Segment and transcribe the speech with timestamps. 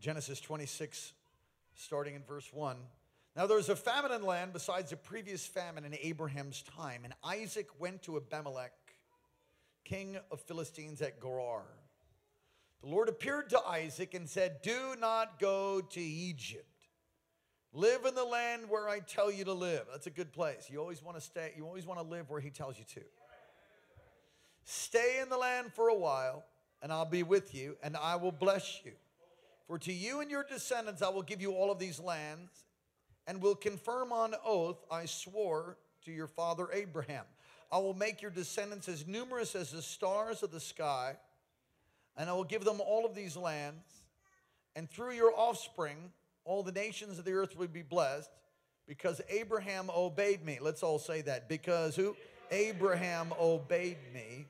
[0.00, 1.12] Genesis 26,
[1.74, 2.76] starting in verse 1.
[3.36, 7.14] Now there was a famine in land besides the previous famine in Abraham's time, and
[7.24, 8.72] Isaac went to Abimelech,
[9.84, 11.62] king of Philistines at Gerar.
[12.80, 16.64] The Lord appeared to Isaac and said, Do not go to Egypt.
[17.72, 19.86] Live in the land where I tell you to live.
[19.90, 20.68] That's a good place.
[20.70, 23.02] You always want to stay, you always want to live where he tells you to.
[24.64, 26.44] Stay in the land for a while,
[26.82, 28.92] and I'll be with you, and I will bless you.
[29.68, 32.50] For to you and your descendants I will give you all of these lands,
[33.26, 37.26] and will confirm on oath I swore to your father Abraham.
[37.70, 41.16] I will make your descendants as numerous as the stars of the sky,
[42.16, 43.84] and I will give them all of these lands,
[44.74, 46.12] and through your offspring
[46.46, 48.30] all the nations of the earth will be blessed
[48.86, 50.58] because Abraham obeyed me.
[50.62, 51.46] Let's all say that.
[51.46, 52.16] Because who?
[52.50, 54.46] Abraham obeyed me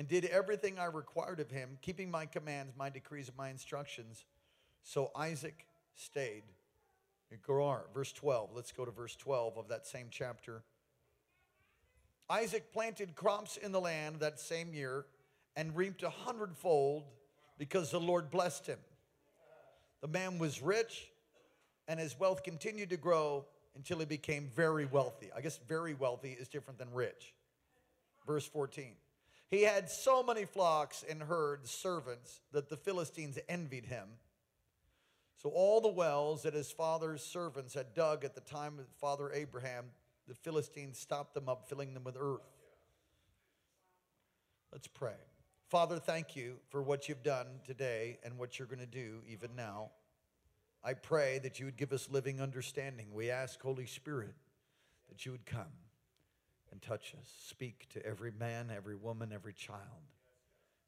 [0.00, 4.24] and did everything I required of him, keeping my commands, my decrees, and my instructions.
[4.82, 6.44] So Isaac stayed
[7.30, 7.82] in Gerar.
[7.92, 8.48] Verse 12.
[8.54, 10.62] Let's go to verse 12 of that same chapter.
[12.30, 15.04] Isaac planted crops in the land that same year
[15.54, 17.04] and reaped a hundredfold
[17.58, 18.78] because the Lord blessed him.
[20.00, 21.10] The man was rich,
[21.88, 23.44] and his wealth continued to grow
[23.76, 25.28] until he became very wealthy.
[25.36, 27.34] I guess very wealthy is different than rich.
[28.26, 28.94] Verse 14.
[29.50, 34.06] He had so many flocks and herds, servants, that the Philistines envied him.
[35.42, 39.32] So all the wells that his father's servants had dug at the time of father
[39.32, 39.86] Abraham,
[40.28, 42.46] the Philistines stopped them up, filling them with earth.
[44.70, 45.16] Let's pray.
[45.68, 49.56] Father, thank you for what you've done today and what you're going to do even
[49.56, 49.90] now.
[50.84, 53.08] I pray that you would give us living understanding.
[53.12, 54.34] We ask, Holy Spirit,
[55.08, 55.72] that you would come
[56.70, 57.28] and touch us.
[57.48, 59.80] Speak to every man, every woman, every child.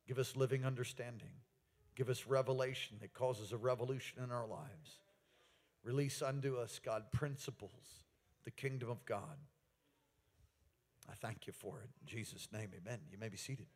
[0.06, 1.33] Give us living understanding.
[1.94, 5.00] Give us revelation that causes a revolution in our lives.
[5.84, 8.05] Release unto us, God, principles,
[8.44, 9.36] the kingdom of God.
[11.10, 11.91] I thank you for it.
[12.00, 13.00] In Jesus' name, amen.
[13.10, 13.66] You may be seated.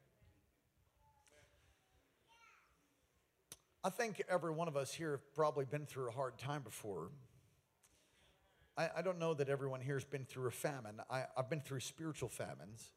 [3.83, 7.11] I think every one of us here have probably been through a hard time before.
[8.77, 11.01] I, I don't know that everyone here has been through a famine.
[11.11, 12.93] I, I've been through spiritual famines.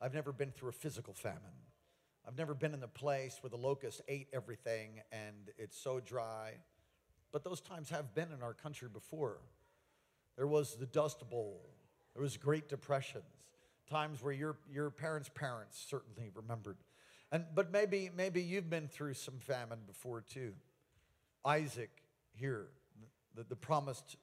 [0.00, 1.38] I've never been through a physical famine.
[2.26, 6.52] I've never been in the place where the locust ate everything and it's so dry.
[7.32, 9.38] But those times have been in our country before.
[10.36, 11.60] There was the Dust Bowl.
[12.14, 13.24] There was Great Depressions,
[13.90, 16.76] times where your, your parents' parents certainly remembered.
[17.30, 20.54] And, but maybe, maybe you've been through some famine before too.
[21.44, 21.90] Isaac
[22.32, 22.68] here,
[23.34, 24.16] the, the promised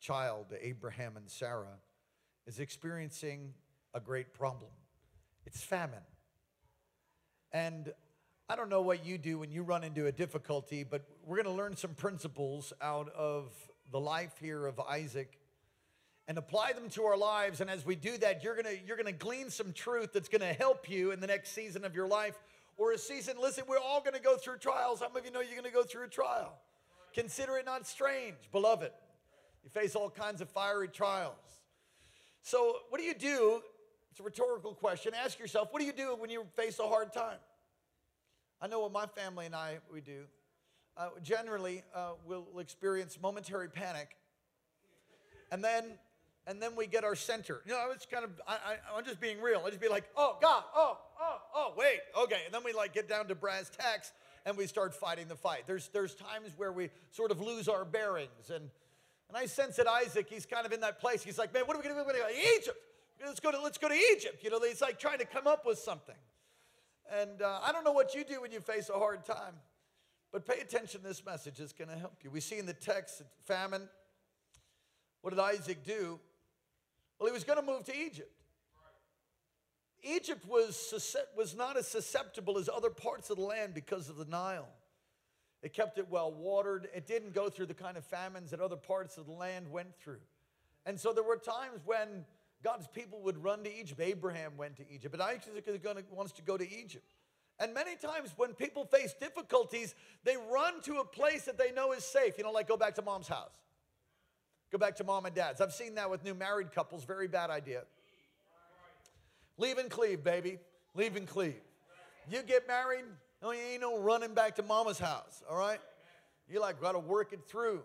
[0.00, 1.78] child Abraham and Sarah,
[2.46, 3.54] is experiencing
[3.94, 4.70] a great problem.
[5.46, 5.98] It's famine.
[7.52, 7.92] And
[8.48, 11.46] I don't know what you do when you run into a difficulty, but we're going
[11.46, 13.52] to learn some principles out of
[13.90, 15.38] the life here of Isaac
[16.28, 17.60] and apply them to our lives.
[17.60, 20.90] And as we do that, you're gonna, you're gonna glean some truth that's gonna help
[20.90, 22.36] you in the next season of your life
[22.76, 23.36] or a season.
[23.40, 25.00] Listen, we're all gonna go through trials.
[25.00, 26.58] How many of you know you're gonna go through a trial?
[27.14, 28.90] Consider it not strange, beloved.
[29.66, 31.34] You face all kinds of fiery trials.
[32.40, 33.60] So, what do you do?
[34.12, 35.12] It's a rhetorical question.
[35.12, 37.38] Ask yourself, what do you do when you face a hard time?
[38.62, 40.22] I know what my family and I we do.
[40.96, 44.10] Uh, generally, uh, we'll experience momentary panic,
[45.50, 45.98] and then
[46.46, 47.60] and then we get our center.
[47.66, 49.64] You know, it's kind of, I, I, I'm just being real.
[49.66, 52.42] I just be like, oh, God, oh, oh, oh, wait, okay.
[52.44, 54.12] And then we like get down to brass tacks
[54.44, 55.64] and we start fighting the fight.
[55.66, 58.50] There's, there's times where we sort of lose our bearings.
[58.54, 58.70] And,
[59.28, 61.22] and I sense that Isaac, he's kind of in that place.
[61.22, 62.18] He's like, man, what are we going to do?
[62.56, 62.78] Egypt.
[63.24, 64.44] Let's go to, let's go to Egypt.
[64.44, 66.14] You know, he's like trying to come up with something.
[67.20, 69.54] And uh, I don't know what you do when you face a hard time,
[70.32, 71.60] but pay attention this message.
[71.60, 72.30] is going to help you.
[72.30, 73.88] We see in the text famine.
[75.22, 76.20] What did Isaac do?
[77.18, 78.30] Well, he was going to move to Egypt.
[80.02, 80.94] Egypt was,
[81.36, 84.68] was not as susceptible as other parts of the land because of the Nile.
[85.62, 86.88] It kept it well watered.
[86.94, 89.96] It didn't go through the kind of famines that other parts of the land went
[89.96, 90.20] through.
[90.84, 92.24] And so there were times when
[92.62, 94.00] God's people would run to Egypt.
[94.00, 97.12] Abraham went to Egypt, but Isaac is going to, wants to go to Egypt.
[97.58, 99.94] And many times when people face difficulties,
[100.24, 102.34] they run to a place that they know is safe.
[102.36, 103.54] You know, like go back to mom's house.
[104.70, 105.60] Go back to mom and dad's.
[105.60, 107.04] I've seen that with new married couples.
[107.04, 107.84] Very bad idea.
[109.58, 110.58] Leave and cleave, baby.
[110.94, 111.60] Leave and cleave.
[112.30, 113.04] You get married,
[113.42, 115.80] no, you ain't no running back to mama's house, all right?
[116.48, 117.82] You like got to work it through.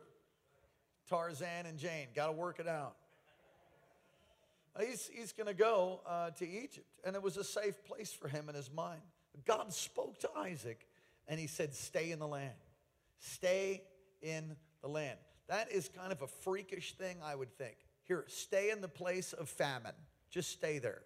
[1.09, 2.95] Tarzan and Jane, got to work it out.
[4.79, 8.47] He's, he's to go uh, to Egypt, and it was a safe place for him
[8.47, 9.01] in his mind.
[9.45, 10.87] God spoke to Isaac,
[11.27, 12.53] and he said, Stay in the land.
[13.19, 13.83] Stay
[14.21, 15.17] in the land.
[15.49, 17.75] That is kind of a freakish thing, I would think.
[18.03, 19.93] Here, stay in the place of famine.
[20.29, 21.01] Just stay there.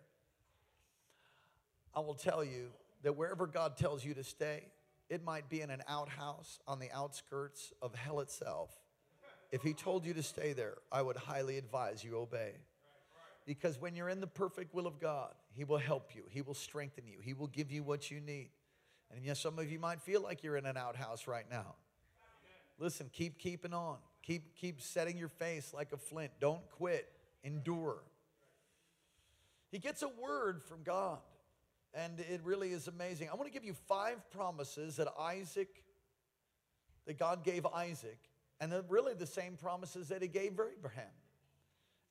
[1.96, 2.70] I will tell you
[3.06, 4.63] that wherever God tells you to stay,
[5.10, 8.72] it might be in an outhouse on the outskirts of hell itself.
[9.52, 12.54] If He told you to stay there, I would highly advise you obey.
[13.46, 16.56] Because when you're in the perfect will of God, He will help you, He will
[16.56, 18.50] strengthen you, He will give you what you need.
[19.16, 21.75] And yes, some of you might feel like you're in an outhouse right now.
[22.80, 23.98] Listen, keep keeping on.
[24.24, 26.31] Keep keep setting your face like a flint.
[26.42, 27.08] Don't quit.
[27.44, 28.00] Endure.
[29.69, 31.19] He gets a word from God.
[31.96, 33.30] And it really is amazing.
[33.30, 35.70] I want to give you five promises that Isaac,
[37.08, 38.20] that God gave Isaac,
[38.60, 41.06] and they're really the same promises that he gave Abraham.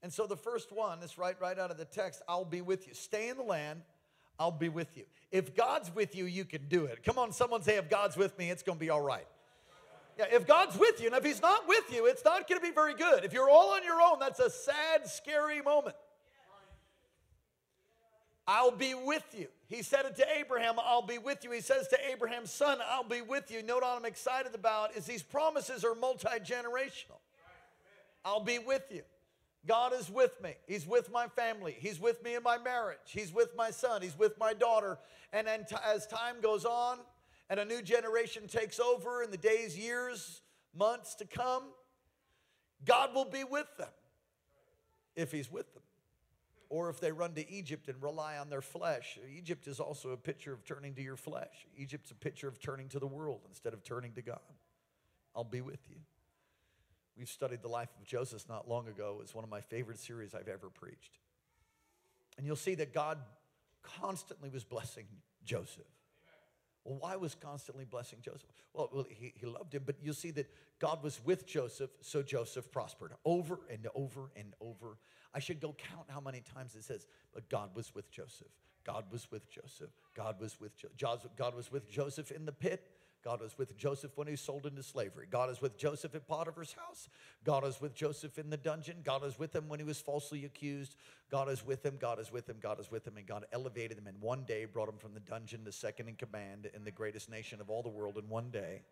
[0.02, 2.86] And so the first one is right, right out of the text I'll be with
[2.86, 2.94] you.
[2.94, 3.82] Stay in the land,
[4.38, 5.04] I'll be with you.
[5.30, 7.04] If God's with you, you can do it.
[7.04, 9.26] Come on, someone say, if God's with me, it's going to be all right.
[10.18, 12.66] Yeah, if God's with you, and if He's not with you, it's not going to
[12.66, 13.24] be very good.
[13.24, 15.96] If you're all on your own, that's a sad, scary moment.
[18.46, 19.48] I'll be with you.
[19.68, 21.50] He said it to Abraham, I'll be with you.
[21.50, 23.62] He says to Abraham's son, I'll be with you.
[23.62, 27.20] Note what I'm excited about is these promises are multi generational.
[28.24, 29.02] I'll be with you.
[29.66, 30.52] God is with me.
[30.66, 31.74] He's with my family.
[31.78, 32.98] He's with me in my marriage.
[33.06, 34.02] He's with my son.
[34.02, 34.98] He's with my daughter.
[35.32, 36.98] And as time goes on
[37.48, 40.42] and a new generation takes over in the days, years,
[40.76, 41.62] months to come,
[42.84, 43.88] God will be with them
[45.16, 45.83] if He's with them
[46.68, 49.18] or if they run to Egypt and rely on their flesh.
[49.36, 51.66] Egypt is also a picture of turning to your flesh.
[51.76, 54.40] Egypt's a picture of turning to the world instead of turning to God.
[55.34, 55.96] I'll be with you.
[57.16, 59.18] We've studied the life of Joseph not long ago.
[59.22, 61.18] It's one of my favorite series I've ever preached.
[62.36, 63.18] And you'll see that God
[63.82, 65.06] constantly was blessing
[65.44, 65.84] Joseph.
[66.84, 68.50] Well, why was constantly blessing Joseph?
[68.72, 72.22] Well, well he, he loved him, but you'll see that God was with Joseph, so
[72.22, 74.98] Joseph prospered over and over and over
[75.34, 78.46] I should go count how many times it says, but God was with Joseph.
[78.84, 79.90] God was with Joseph.
[80.14, 82.86] God was with jo- God was with Joseph in the pit.
[83.24, 85.26] God was with Joseph when he was sold into slavery.
[85.30, 87.08] God is with Joseph at Potiphar's house.
[87.42, 88.98] God is with Joseph in the dungeon.
[89.02, 90.94] God is with him when he was falsely accused.
[91.30, 91.96] God is with him.
[91.98, 92.56] God is with him.
[92.60, 93.16] God is with him.
[93.16, 96.16] And God elevated him and one day brought him from the dungeon to second in
[96.16, 98.82] command in the greatest nation of all the world in one day.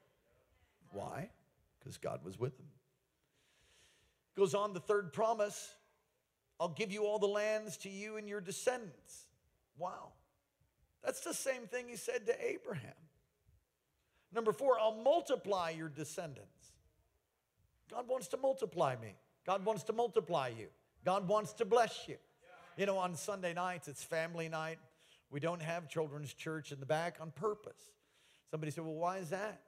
[0.93, 1.29] Why?
[1.79, 2.67] Because God was with him.
[4.34, 5.75] Goes on the third promise
[6.58, 9.26] I'll give you all the lands to you and your descendants.
[9.76, 10.12] Wow.
[11.05, 12.94] That's the same thing he said to Abraham.
[14.34, 16.73] Number four, I'll multiply your descendants.
[17.90, 19.14] God wants to multiply me.
[19.46, 20.69] God wants to multiply you.
[21.05, 22.17] God wants to bless you.
[22.76, 24.79] You know, on Sunday nights, it's family night.
[25.31, 27.90] We don't have children's church in the back on purpose.
[28.50, 29.61] Somebody said, Well, why is that?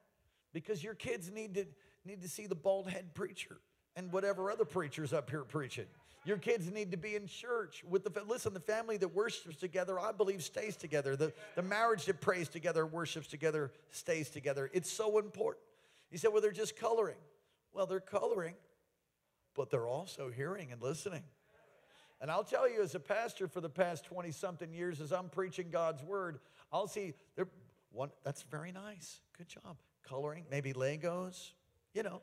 [0.53, 1.67] Because your kids need to,
[2.05, 3.57] need to see the bald head preacher
[3.97, 5.87] and whatever other preachers up here preaching.
[6.25, 10.01] Your kids need to be in church with the listen, the family that worships together,
[10.01, 11.17] I believe, stays together.
[11.17, 14.71] The, the marriage that prays together, worships together, stays together.
[14.73, 15.65] It's so important.
[16.11, 17.19] You said, well, they're just coloring.
[17.75, 18.55] Well, they're coloring,
[19.55, 21.25] but they're also hearing and listening.
[22.21, 25.29] And I'll tell you, as a pastor for the past 20 something years, as I'm
[25.29, 26.39] preaching God's word,
[26.73, 27.13] I'll see
[27.93, 29.21] one that's very nice.
[29.37, 29.77] Good job.
[30.09, 31.53] Coloring, maybe Legos,
[31.93, 32.23] you know,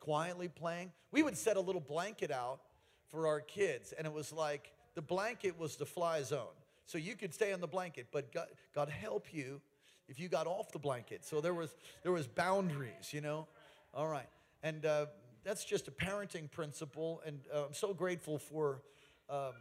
[0.00, 0.92] quietly playing.
[1.12, 2.60] We would set a little blanket out
[3.08, 3.92] for our kids.
[3.96, 6.54] And it was like the blanket was the fly zone.
[6.86, 9.60] So you could stay on the blanket, but God, God help you
[10.08, 11.24] if you got off the blanket.
[11.24, 13.46] So there was there was boundaries, you know.
[13.92, 14.28] All right,
[14.62, 15.06] and uh,
[15.44, 17.22] that's just a parenting principle.
[17.26, 18.82] And uh, I'm so grateful for
[19.28, 19.52] um,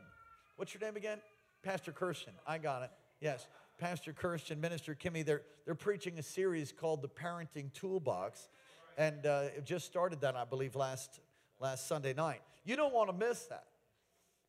[0.55, 1.19] what's your name again,
[1.63, 2.33] Pastor Kirsten.
[2.45, 2.91] I got it.
[3.21, 3.47] Yes,
[3.79, 5.25] Pastor Kirsten, Minister Kimmy.
[5.25, 8.49] They're they're preaching a series called the Parenting Toolbox,
[8.97, 11.21] and uh, it just started that I believe last
[11.59, 12.41] last Sunday night.
[12.65, 13.65] You don't want to miss that.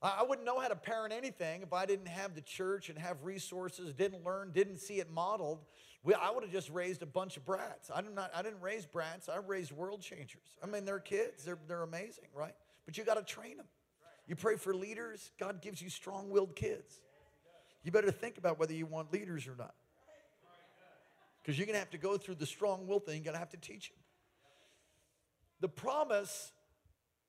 [0.03, 3.25] I wouldn't know how to parent anything if I didn't have the church and have
[3.25, 5.65] resources, didn't learn, didn't see it modeled.
[6.05, 7.91] We, I would have just raised a bunch of brats.
[7.93, 10.59] I, did not, I didn't raise brats, I raised world changers.
[10.63, 12.55] I mean, they're kids, they're, they're amazing, right?
[12.85, 13.67] But you got to train them.
[14.29, 17.01] You pray for leaders, God gives you strong willed kids.
[17.83, 19.75] You better think about whether you want leaders or not.
[21.43, 23.39] Because you're going to have to go through the strong will thing, you're going to
[23.39, 23.99] have to teach them.
[25.61, 26.53] The promise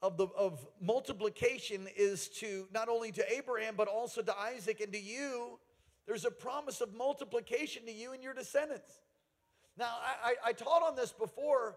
[0.02, 4.94] of, the, of multiplication is to not only to Abraham, but also to Isaac and
[4.94, 5.60] to you.
[6.06, 8.92] There's a promise of multiplication to you and your descendants.
[9.78, 11.76] Now, I, I, I taught on this before,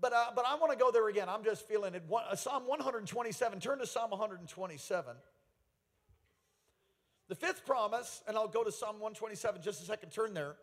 [0.00, 1.28] but, uh, but I want to go there again.
[1.28, 2.02] I'm just feeling it.
[2.06, 5.14] One, uh, Psalm 127, turn to Psalm 127.
[7.28, 10.56] The fifth promise, and I'll go to Psalm 127 just a second, turn there.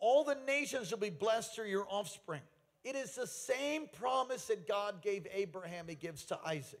[0.00, 2.42] All the nations will be blessed through your offspring.
[2.84, 6.80] It is the same promise that God gave Abraham, he gives to Isaac.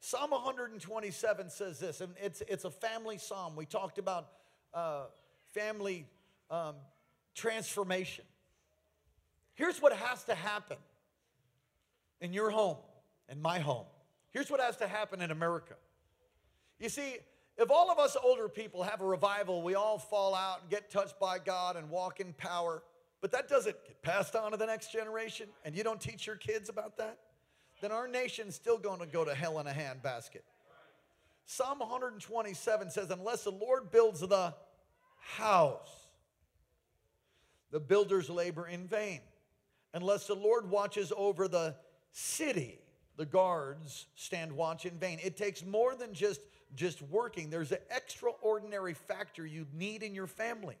[0.00, 3.56] Psalm 127 says this, and it's, it's a family psalm.
[3.56, 4.28] We talked about
[4.72, 5.06] uh,
[5.52, 6.06] family
[6.50, 6.76] um,
[7.34, 8.24] transformation.
[9.54, 10.76] Here's what has to happen
[12.20, 12.76] in your home,
[13.28, 13.86] in my home.
[14.30, 15.74] Here's what has to happen in America.
[16.78, 17.16] You see,
[17.56, 20.90] if all of us older people have a revival, we all fall out and get
[20.90, 22.82] touched by God and walk in power,
[23.20, 26.36] but that doesn't get passed on to the next generation, and you don't teach your
[26.36, 27.18] kids about that,
[27.80, 30.42] then our nation's still going to go to hell in a handbasket.
[31.46, 34.54] Psalm 127 says, Unless the Lord builds the
[35.20, 36.08] house,
[37.70, 39.20] the builders labor in vain.
[39.94, 41.74] Unless the Lord watches over the
[42.12, 42.78] city,
[43.16, 45.18] the guards stand watch in vain.
[45.22, 46.40] It takes more than just,
[46.74, 50.76] just working, there's an extraordinary factor you need in your family.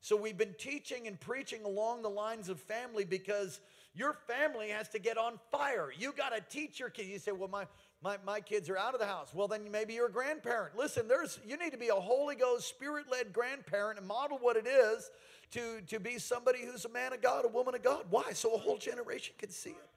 [0.00, 3.60] So we've been teaching and preaching along the lines of family because
[3.94, 5.90] your family has to get on fire.
[5.96, 7.08] You got to teach your kids.
[7.08, 7.66] You say, well, my,
[8.02, 9.34] my, my kids are out of the house.
[9.34, 10.76] Well, then maybe you're a grandparent.
[10.76, 14.66] Listen, there's you need to be a Holy Ghost, Spirit-led grandparent and model what it
[14.66, 15.10] is
[15.50, 18.04] to, to be somebody who's a man of God, a woman of God.
[18.08, 18.32] Why?
[18.32, 19.90] So a whole generation can see it.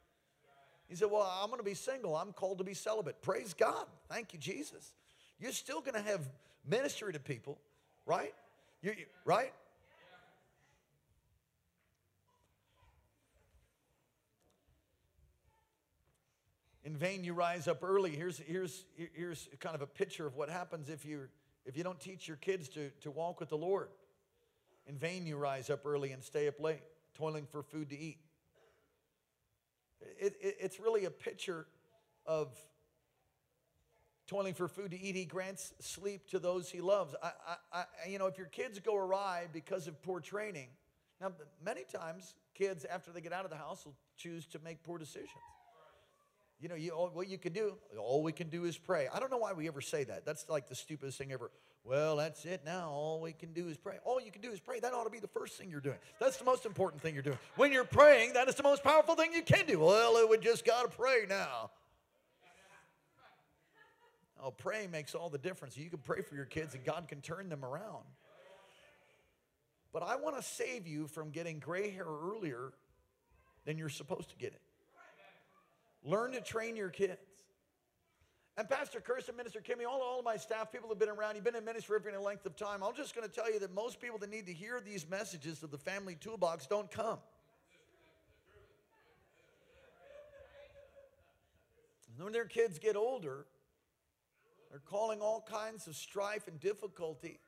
[0.90, 2.16] He said, Well, I'm going to be single.
[2.16, 3.22] I'm called to be celibate.
[3.22, 3.86] Praise God.
[4.10, 4.92] Thank you, Jesus.
[5.40, 6.28] You're still going to have
[6.68, 7.58] ministry to people,
[8.06, 8.34] right?
[8.82, 8.94] You,
[9.24, 9.54] right?
[16.84, 18.12] In vain you rise up early.
[18.12, 21.28] Here's, here's, here's kind of a picture of what happens if you,
[21.66, 23.88] if you don't teach your kids to, to walk with the Lord.
[24.86, 26.82] In vain you rise up early and stay up late,
[27.14, 28.18] toiling for food to eat.
[30.20, 31.66] It, it, it's really a picture
[32.26, 32.54] of
[34.28, 35.16] toiling for food to eat.
[35.16, 37.16] He grants sleep to those he loves.
[37.24, 40.68] I, I, I, you know, if your kids go awry because of poor training,
[41.22, 41.32] now
[41.64, 44.98] many times kids after they get out of the house will choose to make poor
[44.98, 45.30] decisions.
[46.60, 49.08] You know, you, what you can do, all we can do is pray.
[49.14, 50.26] I don't know why we ever say that.
[50.26, 51.52] That's like the stupidest thing ever.
[51.84, 52.92] Well, that's it now.
[52.92, 53.98] All we can do is pray.
[54.06, 54.80] All you can do is pray.
[54.80, 55.98] That ought to be the first thing you're doing.
[56.20, 57.40] That's the most important thing you're doing.
[57.58, 59.80] When you're praying, that is the most powerful thing you can do.
[59.80, 61.72] Well, we just got to pray now.
[64.42, 65.78] Oh, praying makes all the difference.
[65.78, 68.04] You can pray for your kids and God can turn them around.
[69.94, 72.74] But I want to save you from getting gray hair earlier
[73.66, 74.62] than you're supposed to get it.
[76.04, 77.18] Learn to train your kids.
[78.56, 81.44] And Pastor Kirsten, Minister Kimmy, all, all of my staff, people have been around, you've
[81.44, 82.84] been in ministry for any length of time.
[82.84, 85.64] I'm just going to tell you that most people that need to hear these messages
[85.64, 87.18] of the family toolbox don't come.
[92.16, 93.48] And when their kids get older,
[94.70, 97.40] they're calling all kinds of strife and difficulty,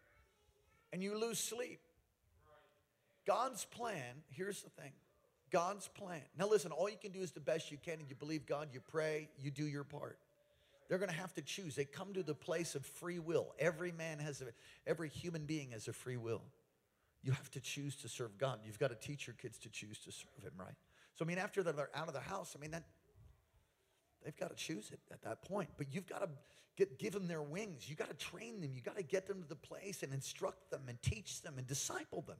[0.91, 1.81] and you lose sleep.
[3.27, 4.91] God's plan, here's the thing
[5.55, 6.19] God's plan.
[6.37, 8.67] Now, listen, all you can do is the best you can, and you believe God,
[8.73, 10.19] you pray, you do your part.
[10.89, 11.75] They're going to have to choose.
[11.75, 13.55] They come to the place of free will.
[13.57, 14.47] Every man has a,
[14.85, 16.41] every human being has a free will.
[17.23, 18.59] You have to choose to serve God.
[18.65, 20.75] You've got to teach your kids to choose to serve Him, right?
[21.13, 22.83] So, I mean, after they're out of the house, I mean, that
[24.25, 25.69] they've got to choose it at that point.
[25.77, 26.27] But you've got to
[26.75, 27.87] get, give them their wings.
[27.87, 28.71] You've got to train them.
[28.73, 31.65] You've got to get them to the place and instruct them and teach them and
[31.65, 32.39] disciple them.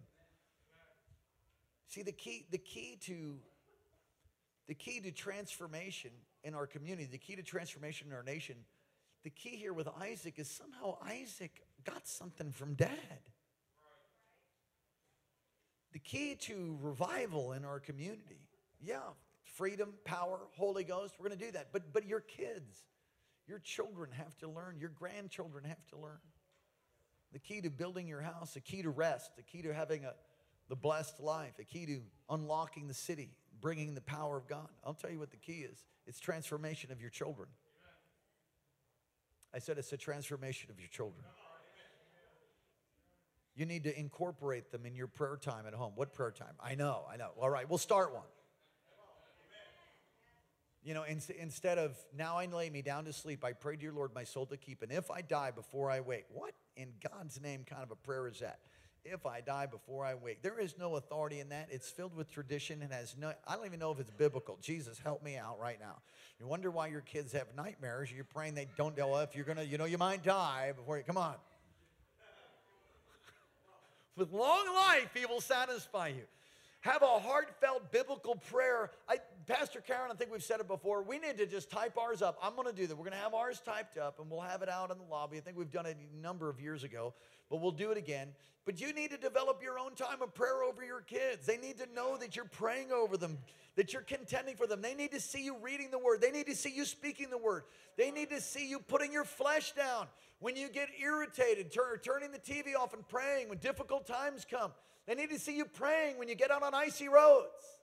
[1.88, 3.38] See, the key, the key to
[4.68, 6.12] the key to transformation
[6.44, 8.56] in our community, the key to transformation in our nation,
[9.24, 13.20] the key here with Isaac is somehow Isaac got something from dad.
[15.94, 18.42] The key to revival in our community,
[18.82, 19.00] yeah,
[19.44, 21.70] freedom, power, Holy Ghost, we're going to do that.
[21.72, 22.84] But, but your kids,
[23.48, 26.20] your children have to learn, your grandchildren have to learn.
[27.32, 30.14] The key to building your house, the key to rest, the key to having a,
[30.70, 33.32] the blessed life, the key to unlocking the city,
[33.62, 34.68] bringing the power of God.
[34.84, 37.50] I'll tell you what the key is it's transformation of your children.
[39.54, 41.24] I said it's a transformation of your children.
[43.56, 45.94] You need to incorporate them in your prayer time at home.
[45.96, 46.56] What prayer time?
[46.60, 47.30] I know, I know.
[47.40, 48.24] All right, we'll start one.
[50.84, 53.82] You know, in, instead of now I lay me down to sleep, I pray to
[53.82, 54.84] your Lord my soul to keep.
[54.84, 58.28] And if I die before I wake, what in God's name kind of a prayer
[58.28, 58.60] is that?
[59.06, 60.42] If I die before I wake.
[60.42, 61.68] There is no authority in that.
[61.72, 64.58] It's filled with tradition and has no, I don't even know if it's biblical.
[64.62, 65.98] Jesus, help me out right now.
[66.40, 68.12] You wonder why your kids have nightmares.
[68.12, 70.98] You're praying they don't, well, if you're going to, you know, you might die before
[70.98, 71.36] you, come on.
[74.18, 76.24] With long life, he will satisfy you.
[76.86, 78.92] Have a heartfelt biblical prayer.
[79.10, 81.02] I, Pastor Karen, I think we've said it before.
[81.02, 82.38] We need to just type ours up.
[82.44, 82.96] I'm going to do that.
[82.96, 85.38] We're going to have ours typed up and we'll have it out in the lobby.
[85.38, 87.16] I think we've done it a number of years ago,
[87.50, 88.30] but we'll do it again.
[88.66, 91.46] But you need to develop your own time of prayer over your kids.
[91.46, 93.38] They need to know that you're praying over them,
[93.76, 94.82] that you're contending for them.
[94.82, 96.20] They need to see you reading the word.
[96.20, 97.64] They need to see you speaking the word.
[97.96, 100.08] They need to see you putting your flesh down
[100.40, 104.72] when you get irritated, tur- turning the TV off and praying when difficult times come.
[105.06, 107.76] They need to see you praying when you get out on icy roads.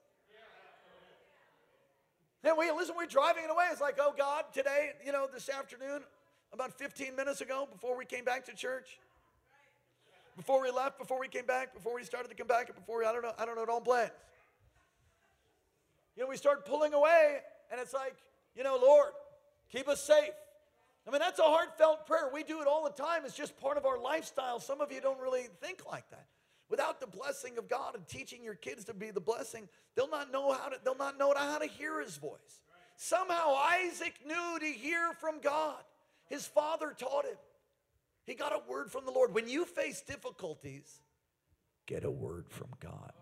[2.45, 3.67] And we listen, we're driving it away.
[3.71, 6.03] It's like, oh God, today, you know, this afternoon,
[6.53, 8.99] about 15 minutes ago, before we came back to church,
[10.37, 13.05] before we left, before we came back, before we started to come back, before we,
[13.05, 14.11] I don't know, I don't know, don't blend.
[16.17, 17.39] You know, we start pulling away,
[17.71, 18.17] and it's like,
[18.55, 19.13] you know, Lord,
[19.71, 20.35] keep us safe.
[21.07, 22.31] I mean, that's a heartfelt prayer.
[22.33, 23.23] We do it all the time.
[23.25, 24.61] It's just part of our lifestyle.
[24.61, 26.27] Some of you don't really think like that.
[26.69, 30.33] Without the blessing of God and teaching your kids to be the blessing, they'll not
[30.33, 32.61] know how to, they'll not know how to hear his voice.
[32.97, 35.83] Somehow Isaac knew to hear from God.
[36.29, 37.37] His father taught him.
[38.25, 39.35] He got a word from the Lord.
[39.35, 41.01] When you face difficulties,
[41.87, 43.13] get a word from God.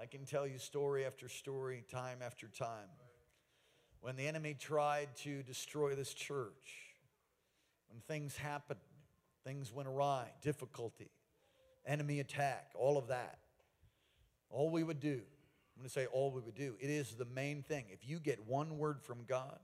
[0.00, 2.90] I can tell you story after story, time after time.
[4.00, 6.92] When the enemy tried to destroy this church,
[7.88, 8.80] when things happened,
[9.44, 11.10] things went awry, difficulty,
[11.86, 13.38] enemy attack, all of that.
[14.50, 15.22] All we would do,
[15.76, 17.86] I'm going to say all we would do, it is the main thing.
[17.90, 19.58] If you get one word from God,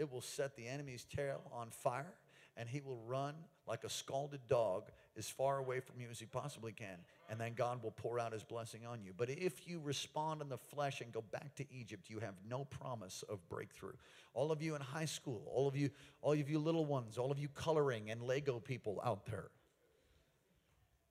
[0.00, 2.14] it will set the enemy's tail on fire
[2.56, 3.34] and he will run
[3.68, 6.96] like a scalded dog as far away from you as he possibly can
[7.28, 9.12] and then God will pour out his blessing on you.
[9.16, 12.64] But if you respond in the flesh and go back to Egypt, you have no
[12.64, 13.92] promise of breakthrough.
[14.32, 15.90] All of you in high school, all of you,
[16.22, 19.50] all of you little ones, all of you coloring and Lego people out there,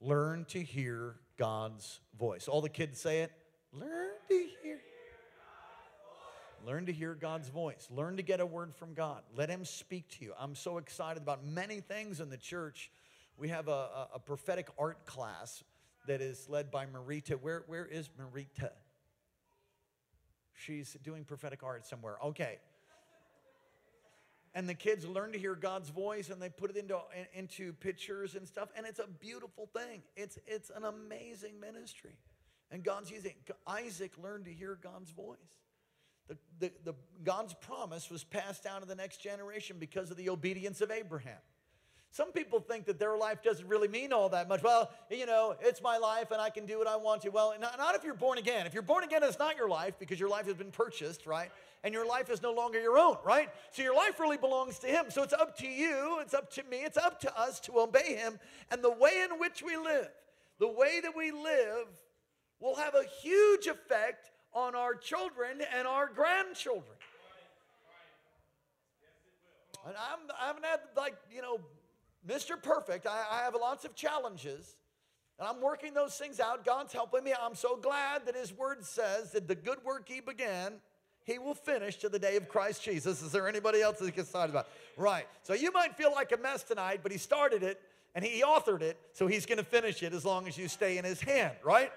[0.01, 2.47] learn to hear God's voice.
[2.47, 3.31] All the kids say it.
[3.71, 4.79] Learn to hear.
[6.69, 7.87] Learn to hear God's voice.
[7.89, 9.23] Learn to get a word from God.
[9.35, 10.33] Let Him speak to you.
[10.39, 12.91] I'm so excited about many things in the church.
[13.37, 15.63] We have a, a, a prophetic art class
[16.05, 17.41] that is led by Marita.
[17.41, 18.69] Where, where is Marita?
[20.53, 22.17] She's doing prophetic art somewhere.
[22.23, 22.59] Okay.
[24.53, 26.99] And the kids learn to hear God's voice and they put it into,
[27.33, 28.69] into pictures and stuff.
[28.77, 30.03] And it's a beautiful thing.
[30.15, 32.13] It's, it's an amazing ministry.
[32.69, 33.33] And God's using
[33.65, 35.39] Isaac learned to hear God's voice.
[36.29, 40.29] The, the, the, God's promise was passed down to the next generation because of the
[40.29, 41.39] obedience of Abraham.
[42.11, 44.63] Some people think that their life doesn't really mean all that much.
[44.63, 47.29] Well, you know, it's my life and I can do what I want to.
[47.29, 48.65] Well, not, not if you're born again.
[48.65, 51.51] If you're born again, it's not your life because your life has been purchased, right?
[51.83, 53.49] And your life is no longer your own, right?
[53.71, 55.05] So your life really belongs to Him.
[55.09, 58.15] So it's up to you, it's up to me, it's up to us to obey
[58.15, 58.39] Him.
[58.71, 60.09] And the way in which we live,
[60.59, 61.87] the way that we live,
[62.59, 66.97] will have a huge effect on our children and our grandchildren.
[69.85, 71.59] And I'm, I haven't had like, you know,
[72.27, 72.61] Mr.
[72.61, 74.75] Perfect, I, I have lots of challenges,
[75.39, 76.65] and I'm working those things out.
[76.65, 77.33] God's helping me.
[77.39, 80.73] I'm so glad that His Word says that the good work He began,
[81.23, 83.21] He will finish to the day of Christ Jesus.
[83.21, 84.67] Is there anybody else that gets excited about?
[84.97, 85.25] Right.
[85.43, 87.79] So you might feel like a mess tonight, but He started it
[88.15, 90.97] and He authored it, so He's going to finish it as long as you stay
[90.97, 91.91] in His hand, right?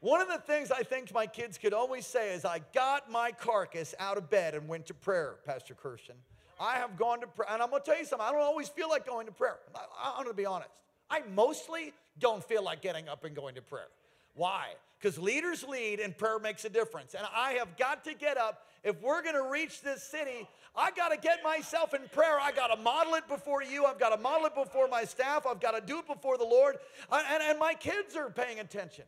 [0.00, 3.32] One of the things I think my kids could always say is, I got my
[3.32, 6.14] carcass out of bed and went to prayer, Pastor Kirsten.
[6.60, 8.26] I have gone to prayer, and I'm going to tell you something.
[8.26, 9.58] I don't always feel like going to prayer.
[9.74, 10.70] I, I'm going to be honest.
[11.10, 13.88] I mostly don't feel like getting up and going to prayer.
[14.34, 14.66] Why?
[15.00, 17.14] Because leaders lead and prayer makes a difference.
[17.14, 18.66] And I have got to get up.
[18.84, 22.38] If we're going to reach this city, I got to get myself in prayer.
[22.40, 23.84] I got to model it before you.
[23.84, 25.46] I've got to model it before my staff.
[25.46, 26.76] I've got to do it before the Lord.
[27.10, 29.04] And, and my kids are paying attention.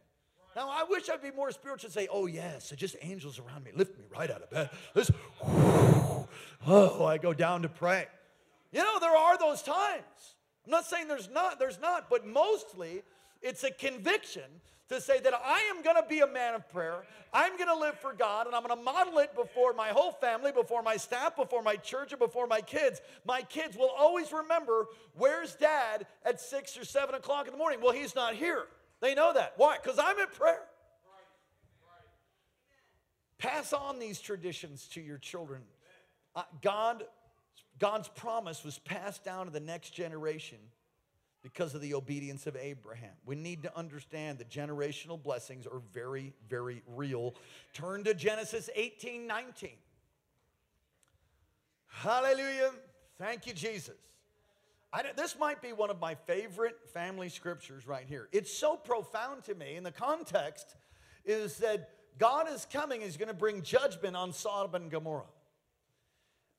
[0.56, 3.70] Now, I wish I'd be more spiritual and say, oh, yes, just angels around me.
[3.74, 4.70] Lift me right out of bed.
[4.94, 5.10] This,
[6.66, 8.06] oh, I go down to pray.
[8.72, 10.34] You know, there are those times.
[10.64, 13.02] I'm not saying there's not, there's not, but mostly
[13.42, 14.42] it's a conviction
[14.88, 17.04] to say that I am going to be a man of prayer.
[17.32, 20.10] I'm going to live for God, and I'm going to model it before my whole
[20.10, 23.00] family, before my staff, before my church, and before my kids.
[23.24, 27.80] My kids will always remember, where's dad at six or seven o'clock in the morning?
[27.80, 28.64] Well, he's not here.
[29.00, 29.54] They know that.
[29.56, 29.78] Why?
[29.82, 30.62] Because I'm in prayer.
[33.38, 35.62] Pass on these traditions to your children.
[36.60, 37.04] God,
[37.78, 40.58] God's promise was passed down to the next generation
[41.42, 43.14] because of the obedience of Abraham.
[43.24, 47.34] We need to understand that generational blessings are very, very real.
[47.72, 49.70] Turn to Genesis 18 19.
[51.86, 52.72] Hallelujah.
[53.18, 53.96] Thank you, Jesus.
[55.16, 58.28] This might be one of my favorite family scriptures right here.
[58.32, 60.74] It's so profound to me, and the context
[61.24, 65.24] is that God is coming, He's going to bring judgment on Sodom and Gomorrah.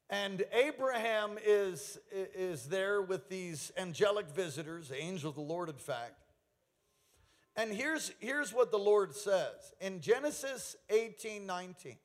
[0.10, 5.76] And Abraham is, is there with these angelic visitors, the angel of the Lord, in
[5.76, 6.22] fact.
[7.56, 11.98] And here's, here's what the Lord says in Genesis 18 19.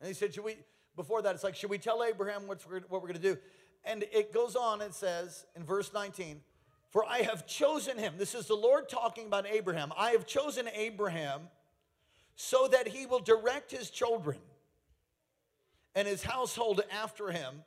[0.00, 0.56] And he said, Should we,
[0.96, 3.36] before that, it's like, Should we tell Abraham what's, what we're going to do?
[3.84, 6.40] And it goes on, it says in verse 19,
[6.90, 8.14] For I have chosen him.
[8.18, 9.92] This is the Lord talking about Abraham.
[9.96, 11.42] I have chosen Abraham
[12.36, 14.38] so that he will direct his children
[15.94, 17.62] and his household after him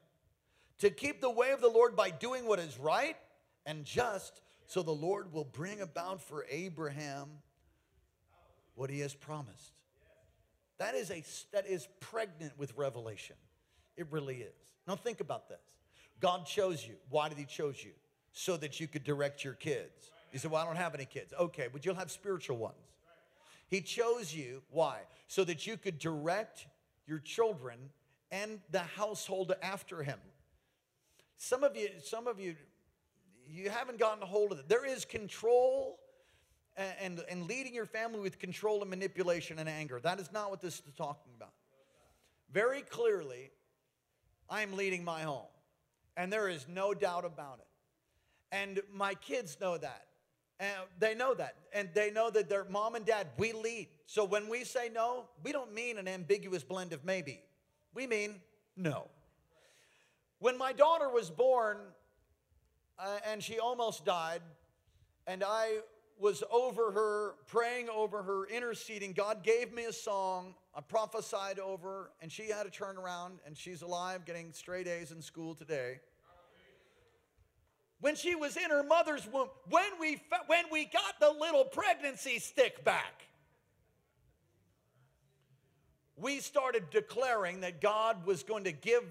[0.80, 3.18] to keep the way of the Lord by doing what is right
[3.66, 7.28] and just, so the Lord will bring about for Abraham
[8.76, 9.74] what he has promised.
[10.80, 13.36] That is a that is pregnant with revelation.
[13.98, 14.56] It really is.
[14.88, 15.60] Now think about this.
[16.22, 16.96] God chose you.
[17.10, 17.92] Why did he chose you?
[18.32, 20.12] So that you could direct your kids.
[20.32, 22.76] You said, "Well, I don't have any kids." Okay, but you'll have spiritual ones.
[23.68, 24.62] He chose you.
[24.70, 25.00] Why?
[25.28, 26.68] So that you could direct
[27.08, 27.90] your children
[28.32, 30.20] and the household after him.
[31.38, 32.56] Some of you, some of you,
[33.48, 34.70] you haven't gotten a hold of it.
[34.70, 36.00] There is control
[36.78, 40.00] and, and leading your family with control and manipulation and anger.
[40.02, 41.52] That is not what this is talking about.
[42.52, 43.52] Very clearly,
[44.50, 45.48] I am leading my home,
[46.18, 47.68] and there is no doubt about it.
[48.52, 50.08] And my kids know that.
[50.60, 51.56] And they know that.
[51.74, 53.88] And they know that their mom and dad, we lead.
[54.06, 57.42] So when we say no, we don't mean an ambiguous blend of maybe.
[57.94, 58.42] We mean
[58.78, 59.08] no.
[60.40, 61.78] When my daughter was born
[63.00, 64.42] uh, and she almost died,
[65.26, 65.80] and I
[66.20, 70.54] was over her, praying over her, interceding, God gave me a song.
[70.74, 75.12] I prophesied over and she had to turn around, and she's alive, getting straight A's
[75.12, 76.00] in school today.
[78.00, 82.40] When she was in her mother's womb, when we, when we got the little pregnancy
[82.40, 83.22] stick back,
[86.16, 89.04] we started declaring that God was going to give,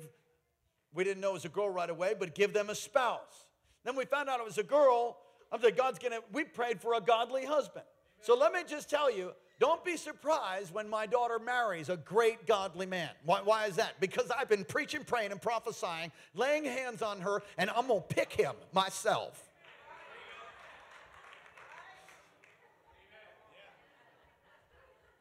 [0.94, 3.46] we didn't know it was a girl right away, but give them a spouse.
[3.84, 5.18] Then we found out it was a girl.
[5.52, 7.84] I'm saying God's gonna, we prayed for a godly husband.
[8.20, 12.46] So let me just tell you, don't be surprised when my daughter marries a great
[12.46, 13.10] godly man.
[13.26, 14.00] Why, why is that?
[14.00, 18.32] Because I've been preaching, praying, and prophesying, laying hands on her, and I'm gonna pick
[18.32, 19.46] him myself.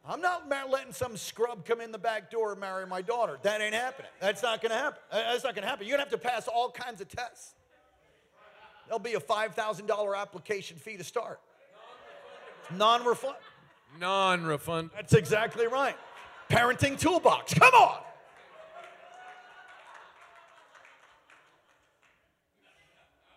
[0.07, 3.37] I'm not letting some scrub come in the back door and marry my daughter.
[3.43, 4.09] That ain't happening.
[4.19, 4.99] That's not going to happen.
[5.11, 5.85] That's not going to happen.
[5.85, 7.53] You're going to have to pass all kinds of tests.
[8.87, 11.39] There'll be a $5,000 application fee to start.
[12.75, 13.35] Non refund.
[13.97, 14.91] Non refund.
[14.95, 15.95] That's exactly right.
[16.49, 17.53] Parenting toolbox.
[17.53, 18.01] Come on.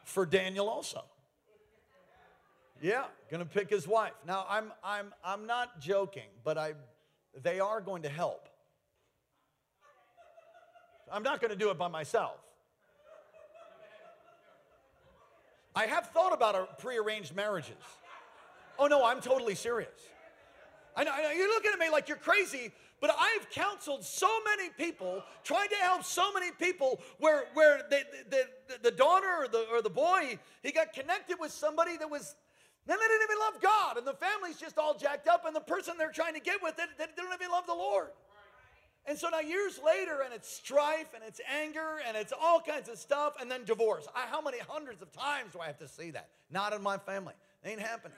[0.04, 1.04] For Daniel also.
[2.82, 4.12] Yeah, gonna pick his wife.
[4.26, 6.74] Now I'm I'm I'm not joking, but I
[7.40, 8.48] they are going to help.
[11.10, 12.38] I'm not gonna do it by myself.
[15.74, 17.72] I have thought about prearranged marriages.
[18.78, 19.88] Oh no, I'm totally serious.
[20.96, 24.28] I know, I know you're looking at me like you're crazy, but I've counseled so
[24.44, 29.26] many people, trying to help so many people where, where the, the, the, the daughter
[29.40, 32.36] or the, or the boy, he got connected with somebody that was,
[32.86, 35.60] then they didn't even love God, and the family's just all jacked up, and the
[35.60, 38.08] person they're trying to get with, they, they don't even love the Lord.
[39.04, 42.88] And so now years later, and it's strife, and it's anger, and it's all kinds
[42.88, 44.06] of stuff, and then divorce.
[44.14, 46.28] I, how many hundreds of times do I have to see that?
[46.50, 47.34] Not in my family.
[47.64, 48.16] It ain't happening.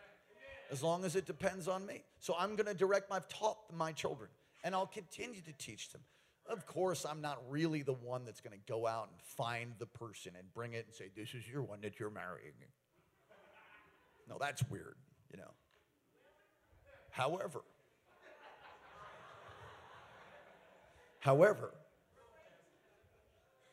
[0.70, 2.02] As long as it depends on me.
[2.20, 4.30] So I'm going to direct, my, I've taught my children,
[4.64, 6.00] and I'll continue to teach them.
[6.46, 9.86] Of course, I'm not really the one that's going to go out and find the
[9.86, 12.52] person and bring it and say, This is your one that you're marrying.
[14.28, 14.96] No, that's weird,
[15.30, 15.50] you know.
[17.10, 17.62] However,
[21.20, 21.70] however,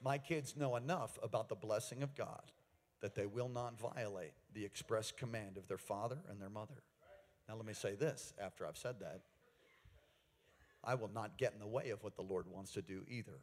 [0.03, 2.51] my kids know enough about the blessing of God
[3.01, 6.83] that they will not violate the express command of their father and their mother.
[7.47, 9.21] Now, let me say this after I've said that
[10.83, 13.39] I will not get in the way of what the Lord wants to do either.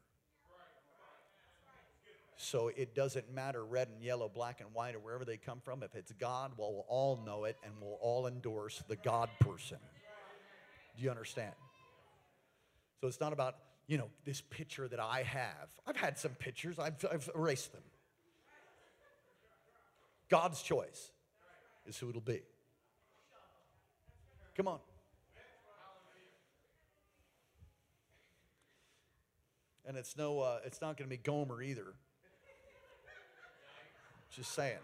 [2.41, 5.83] So it doesn't matter red and yellow, black and white, or wherever they come from.
[5.83, 9.79] If it's God, well, we'll all know it and we'll all endorse the God person.
[10.97, 11.53] Do you understand?
[13.01, 13.57] So it's not about,
[13.89, 15.69] you know, this picture that I have.
[15.87, 17.83] I've had some pictures, I've, I've erased them.
[20.29, 21.11] God's choice
[21.87, 22.43] is who it'll be.
[24.57, 24.79] Come on.
[29.87, 31.95] And it's no, uh, it's not going to be Gomer either.
[34.31, 34.79] Just saying.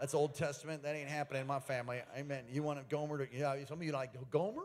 [0.00, 0.82] That's Old Testament.
[0.82, 2.00] That ain't happening in my family.
[2.16, 2.44] Amen.
[2.50, 4.62] You want a Gomer to, yeah, some of you like Gomer?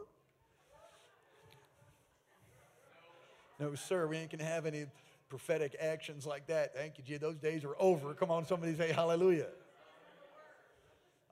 [3.60, 4.88] No, sir, we ain't gonna have any
[5.30, 6.76] prophetic actions like that.
[6.76, 7.22] Thank you, Jesus.
[7.22, 8.14] Those days are over.
[8.14, 9.48] Come on, somebody say hallelujah.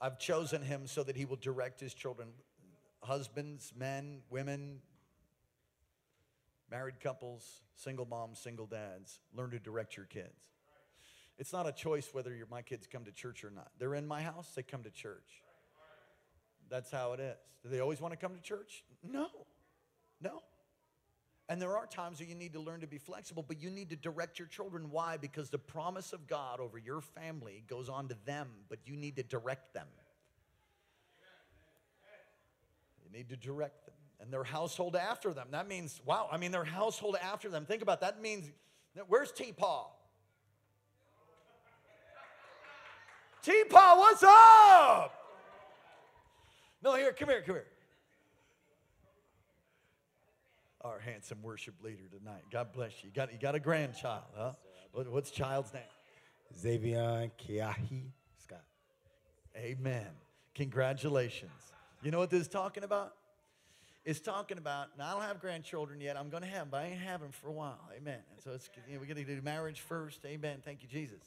[0.02, 2.30] I've chosen him so that he will direct his children.
[3.04, 4.80] Husbands, men, women,
[6.72, 10.50] married couples, single moms, single dads, learn to direct your kids.
[11.38, 13.70] It's not a choice whether my kids come to church or not.
[13.78, 15.44] They're in my house, they come to church.
[16.70, 17.38] That's how it is.
[17.64, 18.84] Do they always want to come to church?
[19.04, 19.28] No.
[20.22, 20.42] No.
[21.50, 23.90] And there are times where you need to learn to be flexible, but you need
[23.90, 24.90] to direct your children.
[24.90, 25.18] Why?
[25.18, 29.18] Because the promise of God over your family goes on to them, but you need
[29.18, 29.88] to direct them.
[33.04, 33.96] You need to direct them.
[34.22, 35.48] And their household after them.
[35.52, 37.66] That means, wow, I mean, their household after them.
[37.66, 38.16] Think about that.
[38.16, 38.50] that means,
[39.08, 39.98] where's T Paul?
[43.42, 45.14] T Paul, what's up?
[46.84, 47.71] No, here, come here, come here
[50.84, 52.44] our handsome worship leader tonight.
[52.52, 53.10] God bless you.
[53.10, 54.54] You got, you got a grandchild, huh?
[54.92, 55.84] What, what's child's name?
[56.58, 58.64] Xavier Kiahi Scott.
[59.56, 60.08] Amen.
[60.56, 61.52] Congratulations.
[62.02, 63.14] You know what this is talking about?
[64.04, 66.18] It's talking about, now I don't have grandchildren yet.
[66.18, 67.80] I'm going to have them, but I ain't having them for a while.
[67.96, 68.20] Amen.
[68.32, 70.26] And so it's, you know, we're going to do marriage first.
[70.26, 70.58] Amen.
[70.66, 71.22] Thank you, Jesus.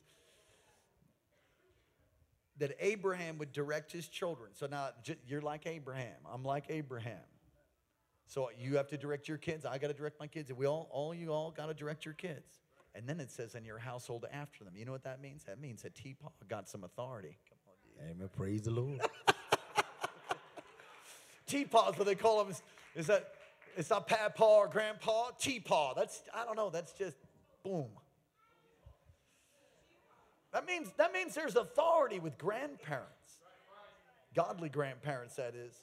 [2.58, 4.50] That Abraham would direct his children.
[4.54, 4.88] So now
[5.26, 6.16] you're like Abraham.
[6.32, 7.20] I'm like Abraham.
[8.26, 9.64] So you have to direct your kids.
[9.64, 10.52] I got to direct my kids.
[10.52, 12.60] We all, all you all got to direct your kids.
[12.94, 14.74] And then it says in your household after them.
[14.76, 15.44] You know what that means?
[15.44, 17.36] That means that T-Paw got some authority.
[18.00, 18.28] On, Amen.
[18.36, 19.00] Praise the Lord.
[21.46, 22.54] T-Paw is what they call him.
[22.94, 23.34] Is that
[23.76, 25.30] it's not Paw or Grandpa?
[25.38, 25.94] T-Paw.
[25.94, 26.70] That's I don't know.
[26.70, 27.16] That's just
[27.64, 27.88] boom.
[30.52, 33.10] That means that means there's authority with grandparents.
[34.34, 35.74] Godly grandparents, that is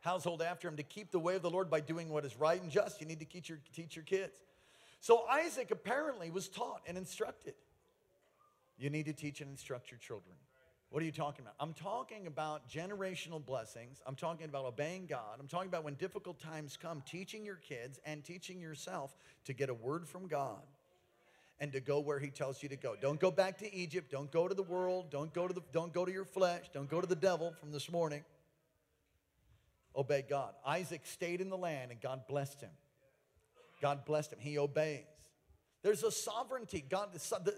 [0.00, 2.60] household after him to keep the way of the Lord by doing what is right
[2.60, 3.00] and just.
[3.00, 4.38] You need to teach your, teach your kids.
[5.00, 7.54] So Isaac apparently was taught and instructed.
[8.78, 10.36] You need to teach and instruct your children.
[10.90, 11.54] What are you talking about?
[11.60, 14.02] I'm talking about generational blessings.
[14.06, 15.38] I'm talking about obeying God.
[15.38, 19.70] I'm talking about when difficult times come, teaching your kids and teaching yourself to get
[19.70, 20.62] a word from God
[21.60, 22.96] and to go where he tells you to go.
[23.00, 24.10] Don't go back to Egypt.
[24.10, 25.10] Don't go to the world.
[25.10, 26.64] Don't go to the don't go to your flesh.
[26.74, 28.24] Don't go to the devil from this morning
[29.96, 30.54] obey God.
[30.64, 32.70] Isaac stayed in the land and God blessed him.
[33.80, 34.38] God blessed him.
[34.40, 35.00] He obeys.
[35.82, 36.84] There's a sovereignty.
[36.88, 37.08] God,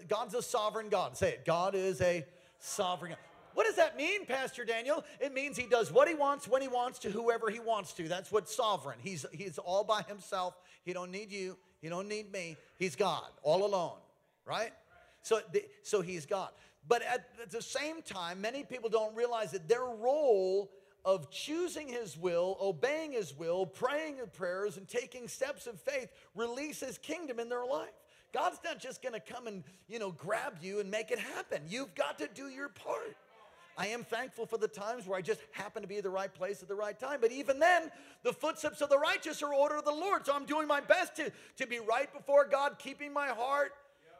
[0.07, 1.17] God's a sovereign God.
[1.17, 1.45] Say it.
[1.45, 2.25] God is a
[2.59, 3.19] sovereign God.
[3.53, 5.03] What does that mean, Pastor Daniel?
[5.19, 8.07] It means he does what he wants, when he wants, to whoever he wants to.
[8.07, 8.97] That's what sovereign.
[9.01, 10.55] He's, he's all by himself.
[10.83, 11.57] He don't need you.
[11.81, 12.57] He don't need me.
[12.79, 13.97] He's God, all alone,
[14.45, 14.71] right?
[15.21, 15.41] So,
[15.83, 16.49] so he's God.
[16.87, 20.71] But at the same time, many people don't realize that their role
[21.05, 26.09] of choosing his will, obeying his will, praying the prayers, and taking steps of faith
[26.35, 27.89] release his kingdom in their life.
[28.33, 31.61] God's not just going to come and, you know, grab you and make it happen.
[31.67, 33.15] You've got to do your part.
[33.77, 36.33] I am thankful for the times where I just happen to be at the right
[36.33, 37.19] place at the right time.
[37.21, 37.91] But even then,
[38.23, 40.25] the footsteps of the righteous are order of the Lord.
[40.25, 43.73] So I'm doing my best to, to be right before God, keeping my heart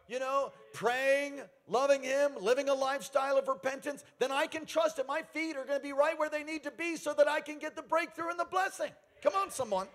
[0.08, 5.08] you know, praying, loving Him, living a lifestyle of repentance, then I can trust that
[5.08, 7.42] my feet are going to be right where they need to be so that I
[7.42, 8.92] can get the breakthrough and the blessing.
[9.22, 9.88] Come on, someone.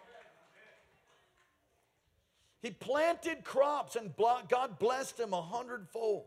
[2.62, 6.25] He planted crops and God blessed him a hundredfold.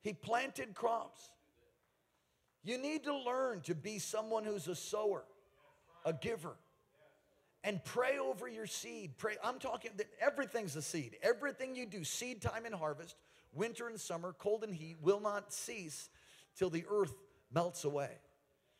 [0.00, 1.30] He planted crops.
[2.62, 5.24] You need to learn to be someone who's a sower,
[6.06, 6.56] a giver
[7.64, 9.16] and pray over your seed.
[9.16, 9.36] Pray.
[9.42, 11.16] I'm talking that everything's a seed.
[11.22, 13.16] Everything you do, seed time and harvest,
[13.54, 16.10] winter and summer, cold and heat, will not cease
[16.56, 17.14] till the earth
[17.52, 18.10] melts away.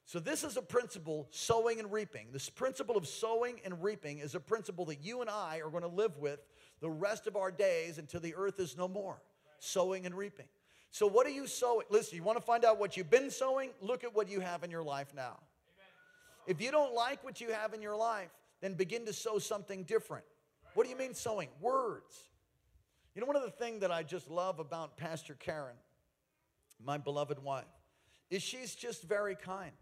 [0.06, 2.26] So, this is a principle, sowing and reaping.
[2.30, 5.82] This principle of sowing and reaping is a principle that you and I are going
[5.82, 6.40] to live with
[6.80, 9.22] the rest of our days until the earth is no more.
[9.60, 10.46] Sowing and reaping.
[10.90, 11.86] So, what are you sowing?
[11.88, 13.70] Listen, you want to find out what you've been sowing?
[13.80, 15.38] Look at what you have in your life now.
[16.46, 18.28] If you don't like what you have in your life,
[18.64, 20.24] then begin to sow something different.
[20.72, 21.50] What do you mean sowing?
[21.60, 22.16] Words.
[23.14, 25.76] You know, one of the things that I just love about Pastor Karen,
[26.82, 27.66] my beloved wife,
[28.30, 29.72] is she's just very kind.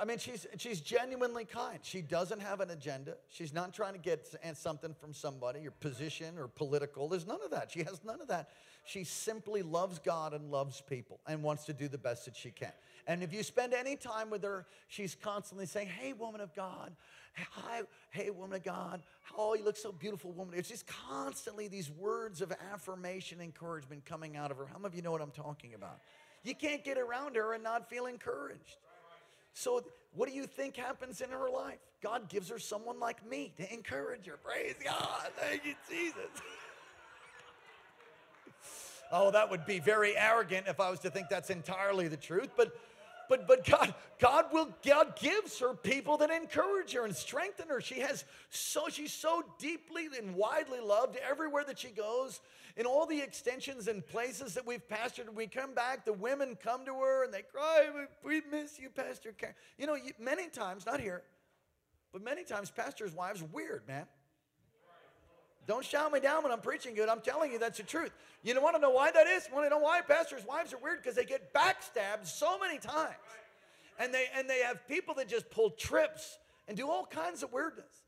[0.00, 1.80] I mean, she's, she's genuinely kind.
[1.82, 3.16] She doesn't have an agenda.
[3.28, 7.08] She's not trying to get something from somebody or position or political.
[7.08, 7.72] There's none of that.
[7.72, 8.50] She has none of that.
[8.84, 12.50] She simply loves God and loves people and wants to do the best that she
[12.50, 12.72] can.
[13.06, 16.92] And if you spend any time with her, she's constantly saying, Hey, woman of God.
[17.52, 19.02] Hi, hey, woman of God.
[19.36, 20.54] Oh, you look so beautiful, woman.
[20.56, 24.66] It's just constantly these words of affirmation, encouragement coming out of her.
[24.66, 26.00] How many of you know what I'm talking about?
[26.42, 28.76] You can't get around her and not feel encouraged.
[29.54, 29.82] So,
[30.14, 31.78] what do you think happens in her life?
[32.02, 34.38] God gives her someone like me to encourage her.
[34.42, 35.30] Praise God.
[35.36, 36.14] Thank you, Jesus.
[39.12, 42.50] oh, that would be very arrogant if I was to think that's entirely the truth,
[42.56, 42.72] but
[43.30, 47.80] but but God God will God gives her people that encourage her and strengthen her.
[47.80, 52.40] She has so she's so deeply and widely loved everywhere that she goes.
[52.76, 56.84] In all the extensions and places that we've pastored, we come back, the women come
[56.84, 57.88] to her and they cry,
[58.22, 61.22] "We miss you, Pastor Karen." You know, many times, not here,
[62.12, 64.06] but many times pastors' wives weird, man.
[65.70, 67.08] Don't shout me down when I'm preaching good.
[67.08, 68.10] I'm telling you that's the truth.
[68.42, 69.46] You don't want to know why that is?
[69.52, 71.00] Want to know why pastors' wives are weird?
[71.00, 73.14] Because they get backstabbed so many times.
[73.96, 77.52] And they and they have people that just pull trips and do all kinds of
[77.52, 78.02] weirdness.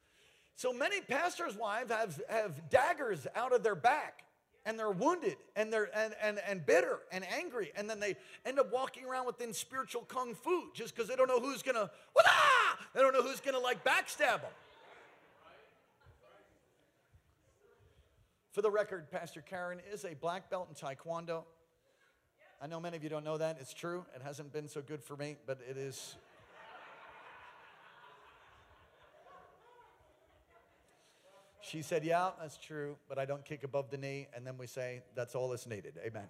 [0.57, 4.25] So many pastors' wives have, have daggers out of their back
[4.67, 8.59] and they're wounded and they're and, and, and bitter and angry and then they end
[8.59, 11.89] up walking around within spiritual kung fu just because they don't know who's gonna
[12.93, 14.51] they don't know who's gonna like backstab them
[18.53, 21.43] for the record pastor karen is a black belt in taekwondo
[22.61, 25.03] i know many of you don't know that it's true it hasn't been so good
[25.03, 26.17] for me but it is
[31.73, 34.29] She said, Yeah, that's true, but I don't kick above the knee.
[34.37, 35.95] And then we say, That's all that's needed.
[36.05, 36.27] Amen.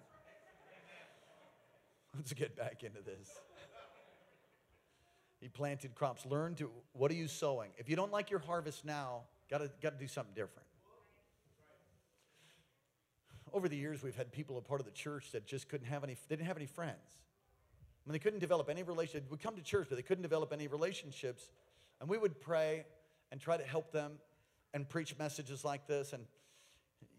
[2.15, 3.29] Let's get back into this.
[5.41, 6.25] He planted crops.
[6.25, 7.71] Learn to, what are you sowing?
[7.77, 10.65] If you don't like your harvest now, gotta, gotta do something different.
[13.53, 16.03] Over the years, we've had people a part of the church that just couldn't have
[16.03, 17.19] any, they didn't have any friends.
[18.05, 19.31] I mean, they couldn't develop any relationship.
[19.31, 21.51] We come to church, but they couldn't develop any relationships.
[22.01, 22.85] And we would pray
[23.31, 24.13] and try to help them
[24.73, 26.25] and preach messages like this and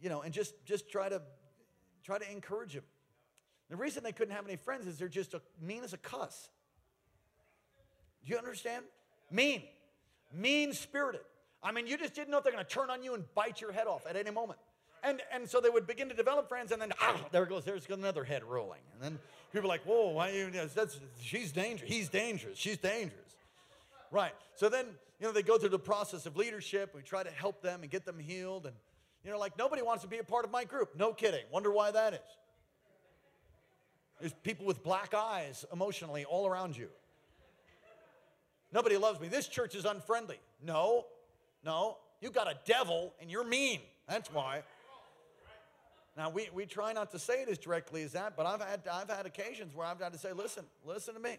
[0.01, 1.21] you know and just just try to
[2.03, 2.85] try to encourage them
[3.71, 6.49] the reason they couldn't have any friends is they're just a, mean as a cuss
[8.25, 8.85] do you understand
[9.31, 9.63] mean
[10.33, 11.23] mean spirited
[11.63, 13.61] i mean you just didn't know if they're going to turn on you and bite
[13.61, 14.59] your head off at any moment
[15.05, 17.87] and and so they would begin to develop friends and then ah, there goes there's
[17.89, 19.19] another head rolling and then
[19.53, 23.37] people are like whoa why you that's she's dangerous he's dangerous she's dangerous
[24.11, 24.87] right so then
[25.21, 26.95] you know, they go through the process of leadership.
[26.95, 28.67] We try to help them and get them healed.
[28.67, 28.75] And,
[29.25, 30.97] you know, like nobody wants to be a part of my group.
[30.97, 31.45] No kidding.
[31.51, 32.21] Wonder why that is.
[34.21, 36.89] There's people with black eyes emotionally all around you.
[38.73, 39.29] Nobody loves me.
[39.29, 40.39] This church is unfriendly.
[40.63, 41.07] No,
[41.65, 41.99] no.
[42.21, 43.81] You got a devil and you're mean.
[44.09, 44.63] That's why.
[46.17, 48.83] Now, we, we try not to say it as directly as that, but I've had,
[48.91, 51.31] I've had occasions where I've had to say, listen, listen to me.
[51.31, 51.39] I'm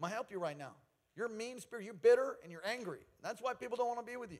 [0.00, 0.72] going to help you right now.
[1.16, 1.84] You're mean spirit.
[1.84, 3.00] You're bitter and you're angry.
[3.22, 4.38] That's why people don't want to be with you.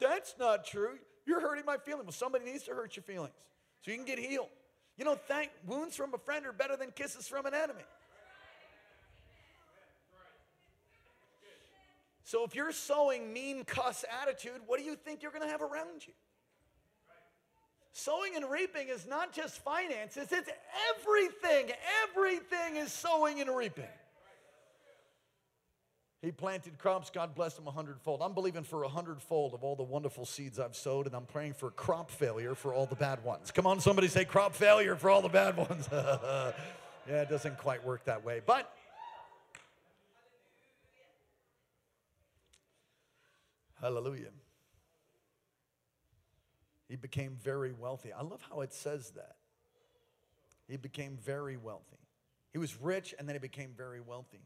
[0.00, 0.98] That's not true.
[1.24, 2.04] You're hurting my feelings.
[2.04, 3.34] Well, somebody needs to hurt your feelings
[3.80, 4.48] so you can get healed.
[4.98, 7.84] You know, thank wounds from a friend are better than kisses from an enemy.
[12.24, 15.62] So if you're sowing mean cuss attitude, what do you think you're going to have
[15.62, 16.12] around you?
[17.98, 20.50] Sowing and reaping is not just finances, it's
[20.90, 21.74] everything.
[22.04, 23.88] Everything is sowing and reaping.
[26.20, 28.20] He planted crops, God blessed him a hundredfold.
[28.20, 31.54] I'm believing for a hundredfold of all the wonderful seeds I've sowed, and I'm praying
[31.54, 33.50] for crop failure for all the bad ones.
[33.50, 35.88] Come on, somebody say crop failure for all the bad ones.
[35.92, 36.52] yeah,
[37.08, 38.42] it doesn't quite work that way.
[38.44, 38.70] But
[43.80, 44.32] hallelujah.
[46.88, 48.12] He became very wealthy.
[48.12, 49.36] I love how it says that.
[50.68, 51.98] He became very wealthy.
[52.52, 54.40] He was rich and then he became very wealthy.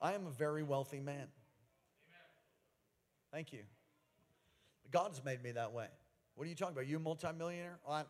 [0.00, 1.26] I am a very wealthy man.
[3.32, 3.60] Thank you.
[4.90, 5.86] God's made me that way.
[6.34, 6.86] What are you talking about?
[6.86, 7.78] You a multimillionaire?
[7.86, 8.06] Well, I'm,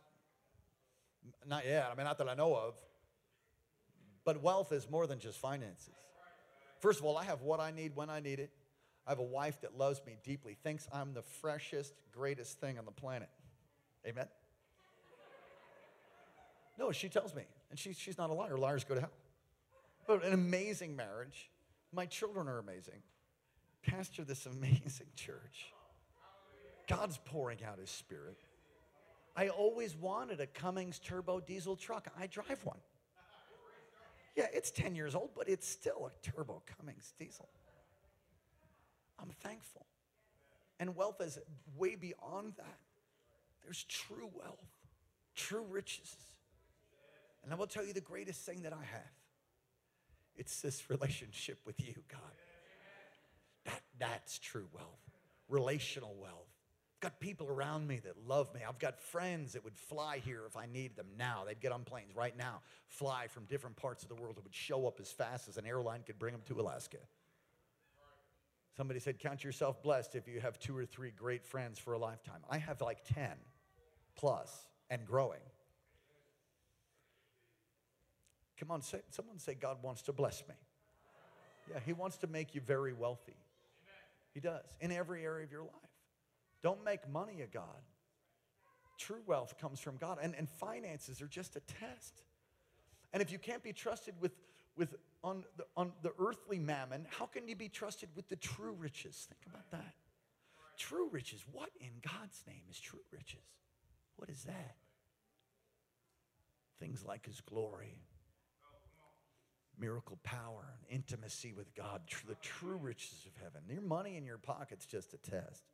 [1.46, 1.90] not yet.
[1.92, 2.74] I mean, not that I know of.
[4.24, 5.94] But wealth is more than just finances.
[6.80, 8.50] First of all, I have what I need when I need it.
[9.06, 12.84] I have a wife that loves me deeply, thinks I'm the freshest, greatest thing on
[12.84, 13.28] the planet.
[14.06, 14.26] Amen?
[16.78, 17.42] No, she tells me.
[17.70, 18.56] And she, she's not a liar.
[18.56, 19.12] Liars go to hell.
[20.06, 21.50] But an amazing marriage.
[21.92, 23.02] My children are amazing.
[23.82, 25.72] Pastor this amazing church.
[26.88, 28.38] God's pouring out his spirit.
[29.36, 32.08] I always wanted a Cummins turbo diesel truck.
[32.18, 32.78] I drive one.
[34.36, 37.48] Yeah, it's 10 years old, but it's still a turbo Cummins diesel.
[39.20, 39.86] I'm thankful.
[40.78, 41.38] And wealth is
[41.76, 42.78] way beyond that.
[43.62, 44.66] There's true wealth,
[45.36, 46.16] true riches.
[47.44, 49.12] And I will tell you the greatest thing that I have
[50.36, 52.20] It's this relationship with you, God.
[53.66, 55.10] That, that's true wealth,
[55.48, 56.48] relational wealth.
[56.96, 58.60] I've got people around me that love me.
[58.66, 61.44] I've got friends that would fly here if I needed them now.
[61.46, 64.54] They'd get on planes right now, fly from different parts of the world that would
[64.54, 66.98] show up as fast as an airline could bring them to Alaska.
[68.80, 71.98] Somebody said, Count yourself blessed if you have two or three great friends for a
[71.98, 72.40] lifetime.
[72.48, 73.28] I have like 10
[74.16, 75.42] plus and growing.
[78.58, 80.54] Come on, say, someone say, God wants to bless me.
[81.70, 83.36] Yeah, He wants to make you very wealthy.
[84.32, 85.92] He does in every area of your life.
[86.62, 87.82] Don't make money a God.
[88.96, 92.22] True wealth comes from God, and, and finances are just a test.
[93.12, 94.32] And if you can't be trusted with,
[94.76, 98.72] with on, the, on the earthly mammon, how can you be trusted with the true
[98.72, 99.26] riches?
[99.28, 99.94] Think about that.
[100.78, 101.44] True riches.
[101.52, 103.44] What in God's name is true riches?
[104.16, 104.76] What is that?
[106.78, 108.00] Things like His glory,
[109.78, 113.62] miracle power, and intimacy with God, the true riches of heaven.
[113.68, 115.64] Your money in your pocket's just a test.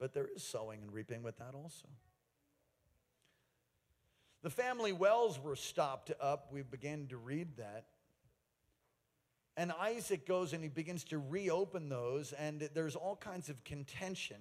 [0.00, 1.88] But there is sowing and reaping with that also.
[4.42, 6.48] The family wells were stopped up.
[6.50, 7.84] We began to read that.
[9.56, 14.38] And Isaac goes and he begins to reopen those, and there's all kinds of contention.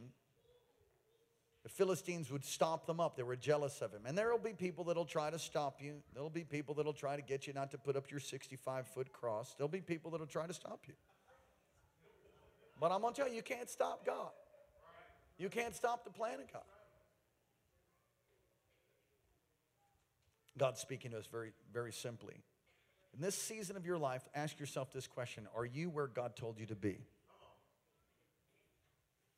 [1.63, 3.17] The Philistines would stop them up.
[3.17, 4.03] They were jealous of him.
[4.05, 5.95] And there will be people that'll try to stop you.
[6.13, 9.11] There'll be people that'll try to get you not to put up your 65 foot
[9.11, 9.55] cross.
[9.57, 10.93] There'll be people that'll try to stop you.
[12.79, 14.31] But I'm going to tell you, you can't stop God.
[15.37, 16.63] You can't stop the plan of God.
[20.59, 22.35] God's speaking to us very, very simply.
[23.15, 26.59] In this season of your life, ask yourself this question Are you where God told
[26.59, 26.99] you to be?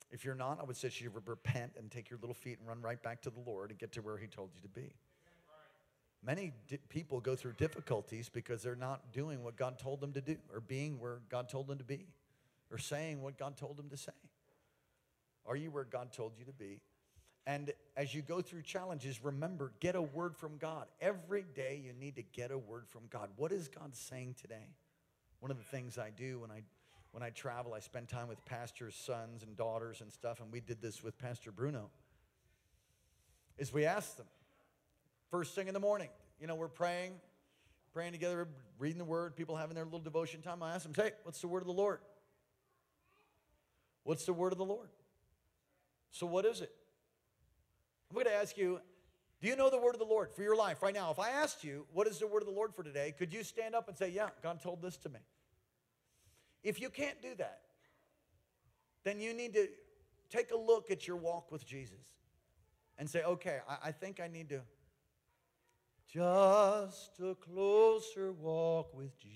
[0.10, 2.68] If you're not, I would say you should repent and take your little feet and
[2.68, 4.94] run right back to the Lord and get to where He told you to be.
[6.24, 10.22] Many di- people go through difficulties because they're not doing what God told them to
[10.22, 12.08] do, or being where God told them to be,
[12.70, 14.12] or saying what God told them to say.
[15.46, 16.82] Are you where God told you to be?
[17.48, 20.86] And as you go through challenges, remember, get a word from God.
[21.00, 23.30] Every day you need to get a word from God.
[23.36, 24.68] What is God saying today?
[25.40, 26.62] One of the things I do when I
[27.12, 30.62] when I travel, I spend time with pastors' sons and daughters and stuff, and we
[30.62, 31.90] did this with Pastor Bruno.
[33.58, 34.28] Is we ask them
[35.30, 37.14] first thing in the morning, you know, we're praying,
[37.94, 38.48] praying together,
[38.80, 40.64] reading the word, people having their little devotion time.
[40.64, 42.00] I ask them, say, what's the word of the Lord?
[44.04, 44.90] What's the word of the Lord?
[46.12, 46.72] So, what is it?
[48.12, 48.82] I'm going to ask you,
[49.42, 51.12] do you know the word of the Lord for your life right now?
[51.12, 53.42] If I asked you, what is the word of the Lord for today, could you
[53.42, 55.22] stand up and say, yeah, God told this to me?
[56.62, 57.62] If you can't do that,
[59.06, 59.70] then you need to
[60.30, 62.06] take a look at your walk with Jesus
[62.98, 64.60] and say, okay, I, I think I need to
[66.12, 69.32] just a closer walk with Jesus.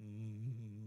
[0.00, 0.80] Mm-hmm.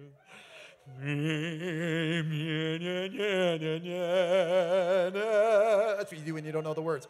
[5.98, 7.08] That's what you do when you don't know the words.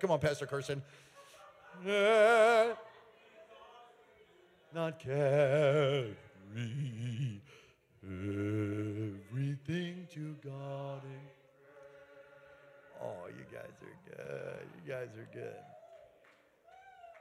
[0.00, 0.80] Come on, Pastor Carson.
[4.72, 6.14] Not carry
[8.02, 11.02] everything to God
[13.02, 14.66] Oh, you guys are good.
[14.84, 15.56] You guys are good.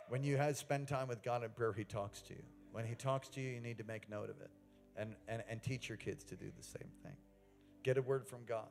[0.09, 2.43] When you have spend time with God in prayer, He talks to you.
[2.71, 4.51] When He talks to you, you need to make note of it
[4.95, 7.15] and, and, and teach your kids to do the same thing.
[7.84, 8.67] Get a word from God.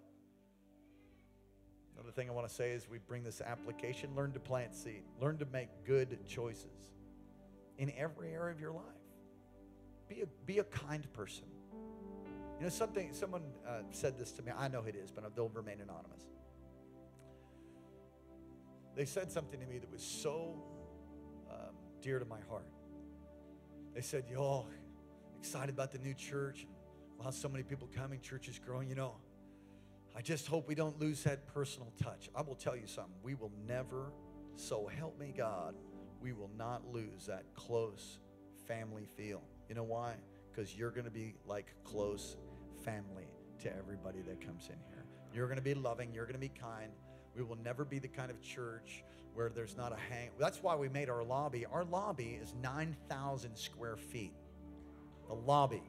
[1.94, 5.02] Another thing I want to say is we bring this application learn to plant seed,
[5.20, 6.92] learn to make good choices
[7.78, 8.84] in every area of your life.
[10.08, 11.44] Be a, be a kind person.
[12.60, 14.52] You know, something, someone uh, said this to me.
[14.56, 16.22] I know it is, but they'll remain anonymous
[19.00, 20.62] they said something to me that was so
[21.50, 22.66] um, dear to my heart.
[23.94, 24.68] They said, Y'all
[25.38, 26.66] excited about the new church.
[27.18, 28.88] Wow, so many people coming, church is growing.
[28.88, 29.14] You know,
[30.16, 32.28] I just hope we don't lose that personal touch.
[32.34, 33.14] I will tell you something.
[33.22, 34.12] We will never,
[34.56, 35.74] so help me God,
[36.20, 38.18] we will not lose that close
[38.66, 39.42] family feel.
[39.68, 40.14] You know why?
[40.50, 42.36] Because you're going to be like close
[42.84, 43.28] family
[43.62, 45.04] to everybody that comes in here.
[45.34, 46.90] You're going to be loving, you're going to be kind.
[47.36, 49.04] We will never be the kind of church
[49.34, 50.30] where there's not a hang.
[50.38, 51.66] That's why we made our lobby.
[51.66, 54.34] Our lobby is 9,000 square feet.
[55.28, 55.82] The lobby.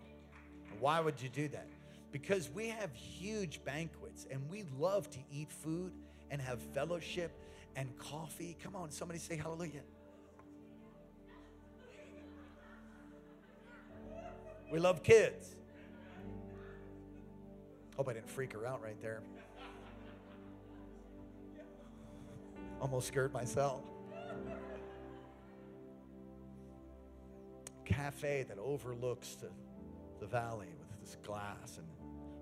[0.80, 1.68] Why would you do that?
[2.12, 5.94] Because we have huge banquets and we love to eat food
[6.30, 7.32] and have fellowship
[7.76, 8.58] and coffee.
[8.62, 9.82] Come on, somebody say hallelujah.
[14.72, 15.56] We love kids.
[17.98, 19.22] Hope I didn't freak her out right there.
[22.80, 23.84] Almost scared myself.
[27.86, 29.50] Cafe that overlooks the,
[30.20, 31.78] the valley with this glass.
[31.78, 31.88] And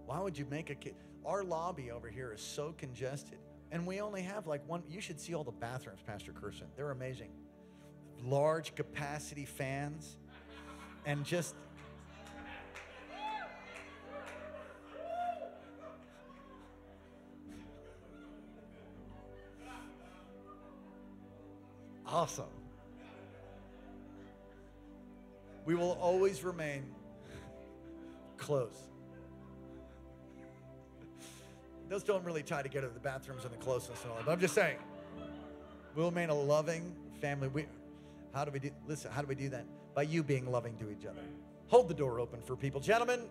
[0.06, 0.96] why would you make a kid?
[1.26, 3.40] Our lobby over here is so congested.
[3.72, 4.84] And we only have like one.
[4.90, 6.68] You should see all the bathrooms, Pastor Kirsten.
[6.76, 7.32] They're amazing.
[8.24, 10.18] Large capacity fans
[11.06, 11.56] and just
[22.20, 22.44] Awesome.
[25.64, 26.84] We will always remain
[28.36, 28.76] close.
[31.88, 34.26] Those don't really tie together the bathrooms and the closeness and all that.
[34.26, 34.80] But I'm just saying,
[35.96, 37.48] we'll remain a loving family.
[37.48, 37.68] We,
[38.34, 38.72] how do we do?
[38.86, 39.64] Listen, how do we do that?
[39.96, 41.22] By you being loving to each other.
[41.68, 43.22] Hold the door open for people, gentlemen,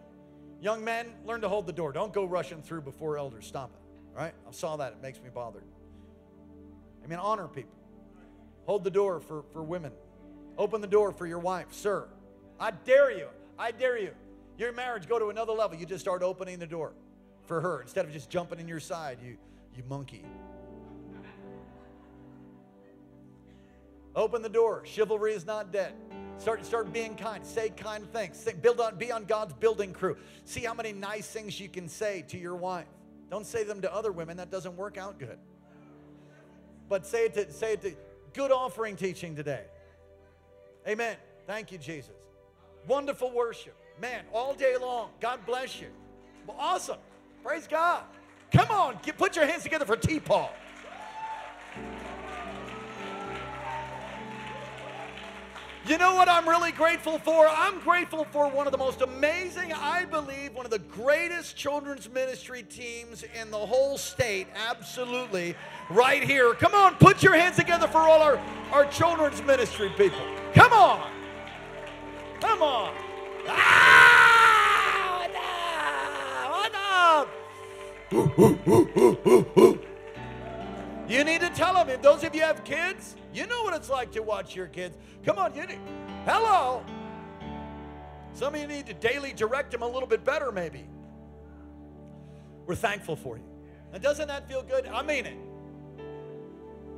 [0.63, 1.09] young men.
[1.27, 1.93] Learn to hold the door.
[1.93, 3.47] Don't go rushing through before elders.
[3.47, 4.17] Stop it.
[4.17, 4.33] All right?
[4.49, 4.93] I saw that.
[4.95, 5.65] It makes me bothered.
[7.05, 7.78] I mean, honor people.
[8.69, 9.93] Hold the door for, for women.
[10.59, 12.07] Open the door for your wife, sir.
[12.61, 13.29] I dare you.
[13.59, 14.11] I dare you.
[14.59, 15.79] Your marriage go to another level.
[15.79, 16.93] You just start opening the door
[17.47, 19.39] for her instead of just jumping in your side, you,
[19.75, 20.23] you monkey.
[24.15, 24.83] Open the door.
[24.85, 25.95] Chivalry is not dead.
[26.37, 27.47] Start, start being kind.
[27.47, 28.37] Say kind things.
[28.37, 30.19] Say, build on, be on God's building crew.
[30.45, 32.87] See how many nice things you can say to your wife.
[33.31, 34.37] Don't say them to other women.
[34.37, 35.39] That doesn't work out good.
[36.91, 37.95] But say it to, say it to,
[38.35, 39.65] good offering teaching today.
[40.87, 41.17] Amen.
[41.47, 42.13] Thank you, Jesus.
[42.87, 43.75] Wonderful worship.
[44.01, 45.11] Man, all day long.
[45.21, 45.89] God bless you.
[46.49, 46.99] Awesome.
[47.43, 48.05] Praise God.
[48.53, 50.53] Come on, get, put your hands together for T Paul.
[55.89, 57.49] You know what I'm really grateful for?
[57.49, 62.11] I'm grateful for one of the most amazing, I believe, one of the greatest children's
[62.11, 64.49] ministry teams in the whole state.
[64.69, 65.55] Absolutely.
[65.89, 66.53] Right here.
[66.53, 68.39] Come on, put your hands together for all our,
[68.71, 70.21] our children's ministry people.
[70.53, 71.11] Come on.
[72.41, 72.95] Come on.
[73.49, 74.59] Ah,
[76.51, 76.71] what
[79.73, 79.85] up?
[81.09, 81.89] You need to tell them.
[81.89, 84.97] If those of you have kids, you know what it's like to watch your kids.
[85.25, 85.81] Come on, you need.
[86.27, 86.85] Hello.
[88.35, 90.87] Some of you need to daily direct them a little bit better, maybe.
[92.67, 93.45] We're thankful for you.
[93.93, 94.87] And doesn't that feel good?
[94.87, 95.39] I mean it.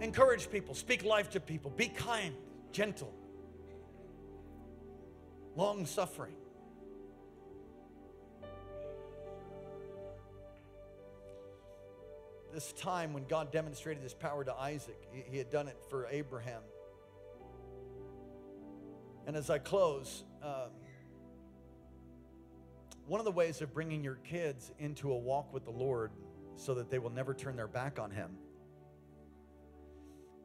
[0.01, 2.35] Encourage people, speak life to people, be kind,
[2.73, 3.15] gentle,
[5.55, 6.35] long suffering.
[12.53, 14.99] This time when God demonstrated his power to Isaac.
[15.13, 16.63] He, had done it for Abraham.
[19.27, 20.71] And as I close, um,
[23.07, 26.13] one of the ways of bringing your kids into a walk with the Lord
[26.57, 28.37] so that they will never turn their back on him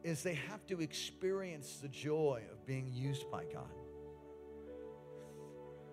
[0.02, 3.72] is they have to experience the joy of being used by God.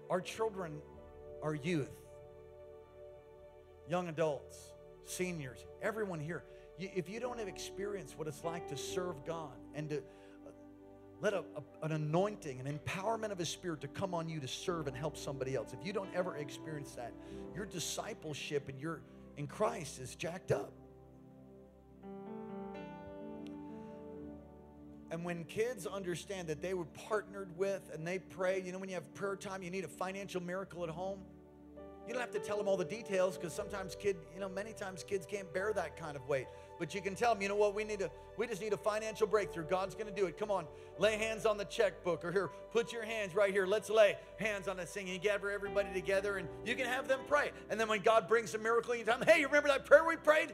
[0.10, 0.82] Our children,
[1.42, 1.90] our youth,
[3.90, 4.73] young adults,
[5.06, 6.44] seniors, everyone here,
[6.80, 10.52] if you don't have experience what it's like to serve God and to uh,
[11.22, 14.48] let a, a, an anointing, an empowerment of His Spirit to come on you to
[14.48, 17.14] serve and help somebody else, if you don't ever experience that,
[17.56, 19.02] your discipleship and your
[19.38, 20.72] in Christ is jacked up.
[25.14, 28.90] And when kids understand that they were partnered with and they pray, you know, when
[28.90, 31.20] you have prayer time, you need a financial miracle at home.
[32.08, 34.74] You don't have to tell them all the details because sometimes kid, you know, many
[34.74, 36.48] times kids can't bear that kind of weight.
[36.78, 38.78] But you can tell them, you know what, we need to, we just need a
[38.78, 39.64] financial breakthrough.
[39.64, 40.38] God's to do it.
[40.38, 40.66] Come on,
[41.00, 43.66] lay hands on the checkbook or here, put your hands right here.
[43.66, 45.10] Let's lay hands on this thing.
[45.10, 47.52] And gather everybody together and you can have them pray.
[47.70, 50.04] And then when God brings a miracle, you tell them, hey, you remember that prayer
[50.04, 50.54] we prayed?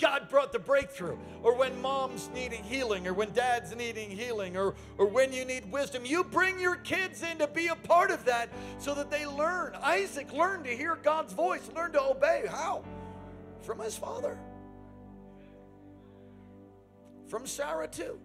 [0.00, 1.18] God brought the breakthrough.
[1.42, 5.70] Or when mom's needing healing, or when dad's needing healing, or, or when you need
[5.70, 8.48] wisdom, you bring your kids in to be a part of that
[8.78, 9.76] so that they learn.
[9.82, 12.44] Isaac learned to hear God's voice, learned to obey.
[12.48, 12.82] How?
[13.62, 14.38] From his father.
[17.28, 18.18] From Sarah, too.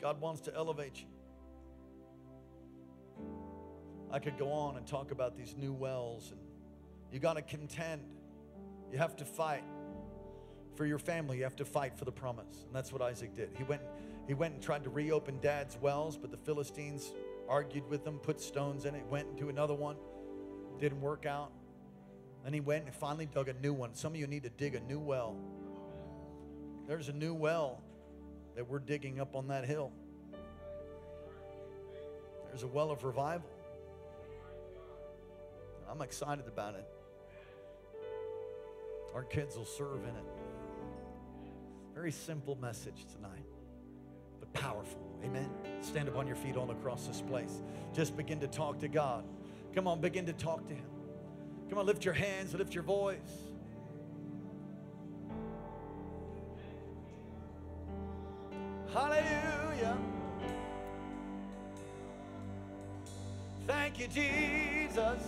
[0.00, 1.08] God wants to elevate you.
[4.10, 6.40] I could go on and talk about these new wells, and
[7.10, 8.02] you got to contend.
[8.92, 9.64] You have to fight
[10.74, 11.38] for your family.
[11.38, 12.64] You have to fight for the promise.
[12.66, 13.50] And that's what Isaac did.
[13.56, 13.82] He went,
[14.26, 17.12] he went and tried to reopen dad's wells, but the Philistines
[17.48, 19.96] argued with him, put stones in it, went into another one.
[20.78, 21.52] Didn't work out.
[22.44, 23.94] And he went and finally dug a new one.
[23.94, 25.36] Some of you need to dig a new well.
[26.86, 27.82] There's a new well
[28.54, 29.90] that we're digging up on that hill.
[32.48, 33.50] There's a well of revival.
[35.90, 36.86] I'm excited about it.
[39.16, 40.24] Our kids will serve in it.
[41.94, 43.46] Very simple message tonight,
[44.38, 45.00] but powerful.
[45.24, 45.48] Amen.
[45.80, 47.62] Stand up on your feet all across this place.
[47.94, 49.24] Just begin to talk to God.
[49.74, 50.84] Come on, begin to talk to Him.
[51.70, 53.16] Come on, lift your hands, lift your voice.
[58.92, 59.96] Hallelujah.
[63.66, 65.22] Thank you, Jesus.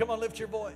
[0.00, 0.72] Come on, lift your voice.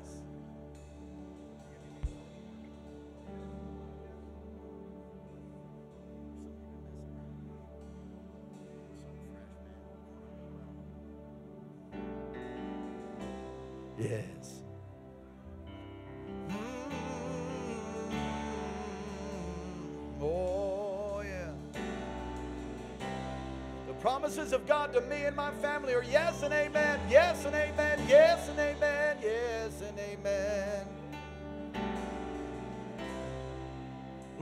[13.99, 14.61] Yes.
[16.51, 16.93] Mm.
[20.21, 21.51] Oh, yeah.
[23.87, 27.55] The promises of God to me and my family are yes and amen, yes and
[27.55, 29.04] amen, yes and amen,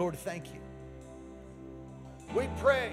[0.02, 0.58] Lord, thank you.
[2.34, 2.90] We pray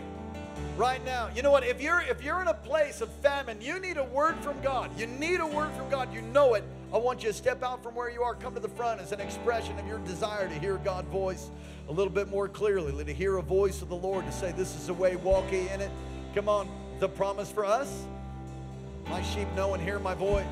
[0.78, 1.32] right now.
[1.36, 1.64] You know what?
[1.64, 4.92] If you're if you're in a place of famine, you need a word from God.
[4.96, 6.14] You need a word from God.
[6.14, 6.64] You know it.
[6.94, 9.12] I want you to step out from where you are, come to the front as
[9.12, 11.50] an expression of your desire to hear God's voice
[11.88, 14.76] a little bit more clearly, to hear a voice of the Lord to say, This
[14.76, 15.90] is the way, walk in it.
[16.36, 18.04] Come on, the promise for us.
[19.10, 20.46] My sheep know and hear my voice.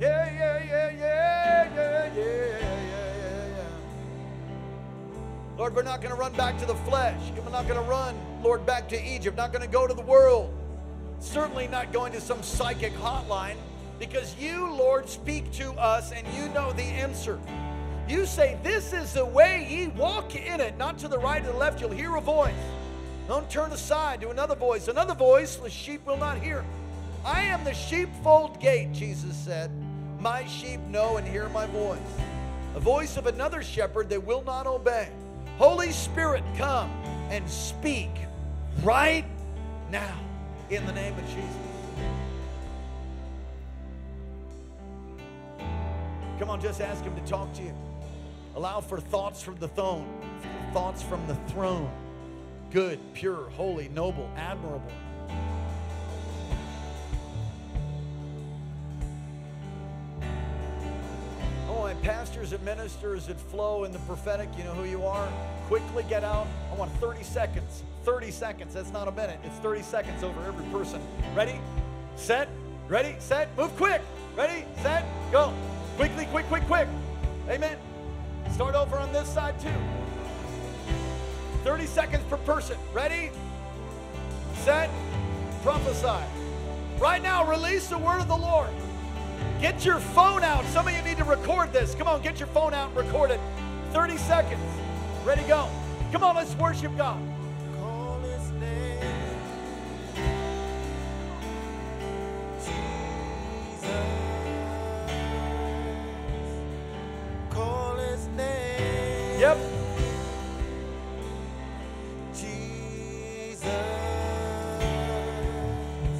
[0.00, 2.47] Yeah, yeah, yeah, yeah, yeah, yeah,
[5.58, 7.20] Lord, we're not going to run back to the flesh.
[7.36, 9.36] We're not going to run, Lord, back to Egypt.
[9.36, 10.54] Not going to go to the world.
[11.18, 13.56] Certainly not going to some psychic hotline
[13.98, 17.40] because you, Lord, speak to us and you know the answer.
[18.08, 21.50] You say, This is the way ye walk in it, not to the right or
[21.50, 21.80] the left.
[21.80, 22.54] You'll hear a voice.
[23.26, 24.86] Don't turn aside to another voice.
[24.86, 26.64] Another voice the sheep will not hear.
[27.24, 29.72] I am the sheepfold gate, Jesus said.
[30.20, 31.98] My sheep know and hear my voice.
[32.76, 35.08] A voice of another shepherd they will not obey.
[35.58, 36.88] Holy Spirit, come
[37.30, 38.10] and speak
[38.84, 39.24] right
[39.90, 40.16] now
[40.70, 41.42] in the name of Jesus.
[46.38, 47.74] Come on, just ask Him to talk to you.
[48.54, 50.06] Allow for thoughts from the throne,
[50.72, 51.90] thoughts from the throne.
[52.70, 54.92] Good, pure, holy, noble, admirable.
[61.88, 65.26] My pastors and ministers that flow in the prophetic, you know who you are.
[65.68, 66.46] Quickly get out.
[66.70, 67.82] I want 30 seconds.
[68.04, 68.74] 30 seconds.
[68.74, 69.40] That's not a minute.
[69.42, 71.00] It's 30 seconds over every person.
[71.34, 71.58] Ready?
[72.14, 72.50] Set?
[72.88, 73.16] Ready?
[73.20, 73.56] Set?
[73.56, 74.02] Move quick.
[74.36, 74.66] Ready?
[74.82, 75.02] Set?
[75.32, 75.54] Go.
[75.96, 76.88] Quickly, quick, quick, quick.
[77.48, 77.78] Amen.
[78.52, 79.72] Start over on this side too.
[81.64, 82.76] 30 seconds per person.
[82.92, 83.30] Ready?
[84.56, 84.90] Set?
[85.62, 86.22] Prophesy.
[86.98, 88.68] Right now, release the word of the Lord.
[89.60, 90.64] Get your phone out.
[90.66, 91.96] Some of you need to record this.
[91.96, 93.40] Come on, get your phone out and record it.
[93.92, 94.62] 30 seconds.
[95.24, 95.68] Ready, go.
[96.12, 97.20] Come on, let's worship God.
[97.80, 99.00] Call his name.
[102.60, 103.90] Jesus.
[107.50, 109.40] Call his name.
[109.40, 109.58] Yep.
[112.32, 113.64] Jesus.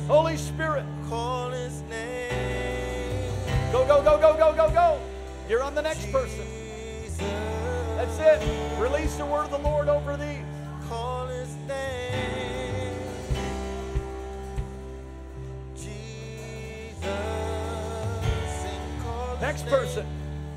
[0.09, 0.85] Holy Spirit.
[1.09, 2.18] Call his name.
[3.73, 5.01] Go, go, go, go, go, go, go.
[5.49, 6.47] You're on the next person.
[7.97, 8.81] That's it.
[8.81, 10.43] Release the word of the Lord over these.
[10.89, 12.95] Call his name.
[15.75, 17.03] Jesus.
[18.63, 20.07] Sing, call his Next person.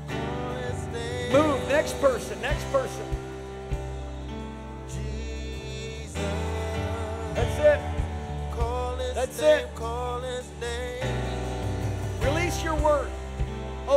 [0.08, 1.32] Call his name.
[1.32, 1.68] Move.
[1.68, 2.40] Next person.
[2.40, 3.04] Next person.
[7.34, 8.02] That's it.
[9.14, 9.68] That's it.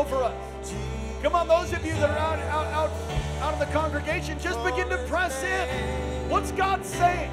[0.06, 0.74] Over us.
[1.22, 2.92] Come on, those of you that are out, out, out,
[3.42, 6.30] out of the congregation, just begin to press in.
[6.30, 7.32] What's God saying?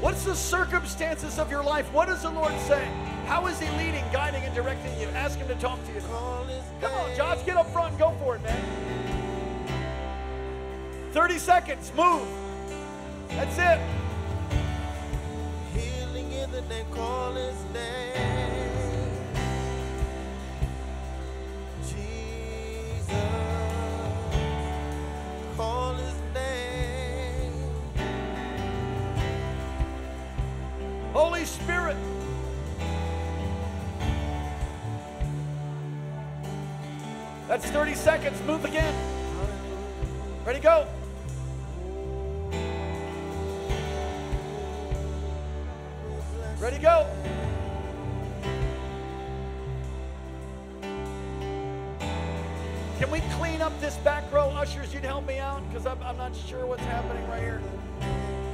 [0.00, 1.92] What's the circumstances of your life?
[1.92, 2.92] What is the Lord saying?
[3.26, 5.08] How is He leading, guiding, and directing you?
[5.08, 6.00] Ask Him to talk to you.
[6.80, 7.16] Come on.
[7.16, 9.68] Josh, get up front go for it, man.
[11.12, 12.28] 30 seconds, move.
[13.30, 13.97] That's it.
[37.58, 38.40] That's 30 seconds.
[38.42, 38.94] Move again.
[40.46, 40.86] Ready, go.
[46.60, 47.04] Ready, go.
[52.98, 54.50] Can we clean up this back row?
[54.50, 57.60] Ushers, you'd help me out because I'm, I'm not sure what's happening right here.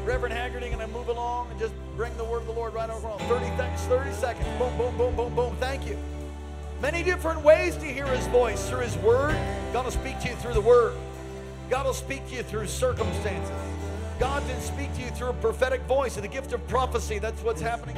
[0.06, 2.88] Reverend Haggerty, going to move along and just bring the word of the Lord right
[2.88, 4.48] over on 30, th- 30 seconds.
[4.58, 5.56] Boom, boom, boom, boom, boom.
[5.60, 5.98] Thank you.
[6.84, 9.34] Many different ways to hear his voice through his word.
[9.72, 10.94] God will speak to you through the word.
[11.70, 13.56] God will speak to you through circumstances.
[14.18, 17.18] God can speak to you through a prophetic voice and the gift of prophecy.
[17.18, 17.96] That's what's happening.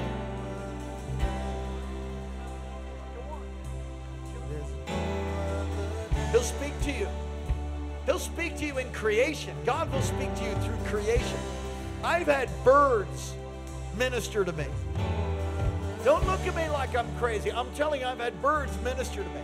[6.31, 7.09] He'll speak to you.
[8.05, 9.57] He'll speak to you in creation.
[9.65, 11.41] God will speak to you through creation.
[12.05, 13.35] I've had birds
[13.99, 14.67] minister to me.
[16.07, 17.51] Don't look at me like I'm crazy.
[17.51, 19.41] I'm telling you, I've had birds minister to me.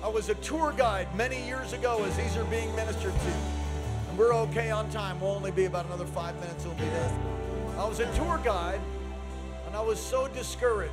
[0.00, 3.32] I was a tour guide many years ago as these are being ministered to.
[4.08, 5.20] And we're okay on time.
[5.20, 7.20] We'll only be about another five minutes, we'll be done.
[7.76, 8.80] I was a tour guide,
[9.66, 10.92] and I was so discouraged.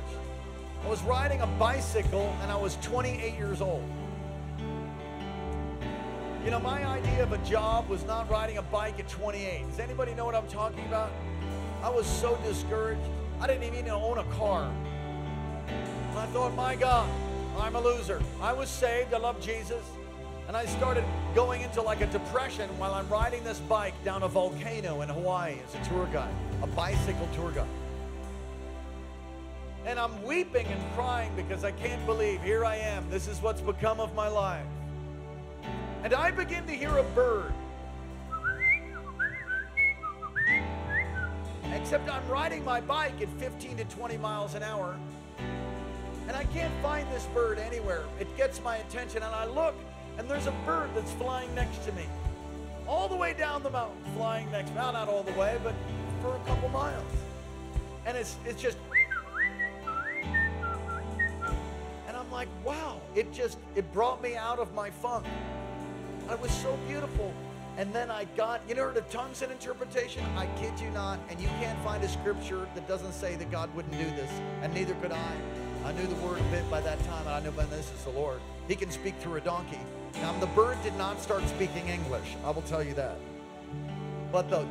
[0.84, 3.88] I was riding a bicycle, and I was 28 years old.
[6.44, 9.68] You know, my idea of a job was not riding a bike at 28.
[9.70, 11.12] Does anybody know what I'm talking about?
[11.84, 13.02] I was so discouraged.
[13.42, 14.72] I didn't even own a car.
[15.68, 17.06] And I thought, my God,
[17.58, 18.22] I'm a loser.
[18.40, 19.12] I was saved.
[19.12, 19.84] I love Jesus.
[20.48, 21.04] And I started
[21.34, 25.56] going into like a depression while I'm riding this bike down a volcano in Hawaii
[25.62, 26.32] as a tour guide,
[26.62, 27.68] a bicycle tour guide.
[29.84, 33.10] And I'm weeping and crying because I can't believe here I am.
[33.10, 34.64] This is what's become of my life.
[36.02, 37.52] And I begin to hear a bird.
[41.72, 44.96] Except I'm riding my bike at 15 to 20 miles an hour.
[46.26, 48.04] And I can't find this bird anywhere.
[48.18, 49.74] It gets my attention, and I look,
[50.18, 52.04] and there's a bird that's flying next to me.
[52.86, 54.72] All the way down the mountain, flying next.
[54.72, 55.74] Well, not all the way, but
[56.20, 57.04] for a couple miles.
[58.06, 58.78] And it's, it's just.
[62.06, 65.26] And I'm like, wow, it just, it brought me out of my funk.
[66.28, 67.32] I was so beautiful.
[67.76, 70.24] And then I got, you know, the tongues and interpretation.
[70.36, 71.18] I kid you not.
[71.28, 74.30] And you can't find a scripture that doesn't say that God wouldn't do this.
[74.62, 75.32] And neither could I.
[75.84, 78.04] I knew the word a bit by that time, and I knew, man, this is
[78.04, 78.40] the Lord.
[78.68, 79.80] He can speak through a donkey.
[80.14, 82.36] Now, the bird did not start speaking English.
[82.44, 83.18] I will tell you that.
[84.32, 84.66] But the,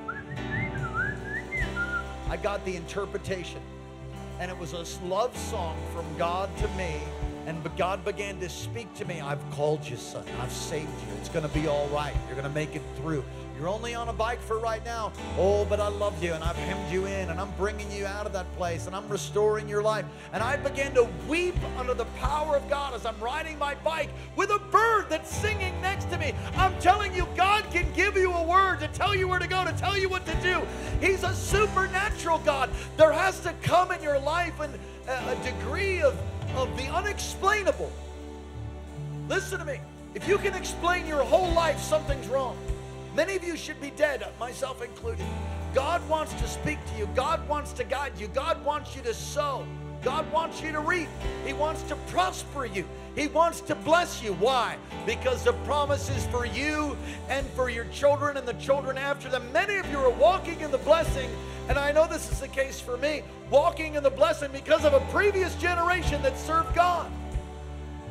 [2.29, 3.61] I got the interpretation.
[4.39, 6.99] And it was a love song from God to me.
[7.45, 9.19] And God began to speak to me.
[9.19, 10.23] I've called you, son.
[10.39, 11.13] I've saved you.
[11.19, 12.13] It's going to be all right.
[12.27, 13.23] You're going to make it through.
[13.57, 15.11] You're only on a bike for right now.
[15.37, 18.25] Oh, but I love you and I've hemmed you in and I'm bringing you out
[18.25, 20.05] of that place and I'm restoring your life.
[20.31, 24.09] And I began to weep under the power of God as I'm riding my bike
[24.35, 26.33] with a bird that's singing next to me.
[26.55, 29.63] I'm telling you, God can give you a word to tell you where to go,
[29.63, 30.61] to tell you what to do.
[30.99, 32.71] He's a supernatural God.
[32.97, 34.71] There has to come in your life an,
[35.07, 36.17] a, a degree of,
[36.55, 37.91] of the unexplainable.
[39.27, 39.79] Listen to me.
[40.13, 42.57] If you can explain your whole life, something's wrong.
[43.15, 45.25] Many of you should be dead, myself included.
[45.73, 47.09] God wants to speak to you.
[47.15, 48.27] God wants to guide you.
[48.27, 49.65] God wants you to sow.
[50.03, 51.07] God wants you to reap.
[51.45, 52.85] He wants to prosper you.
[53.15, 54.33] He wants to bless you.
[54.33, 54.77] Why?
[55.05, 56.97] Because the promise is for you
[57.29, 59.51] and for your children and the children after them.
[59.53, 61.29] Many of you are walking in the blessing,
[61.69, 64.93] and I know this is the case for me, walking in the blessing because of
[64.93, 67.09] a previous generation that served God.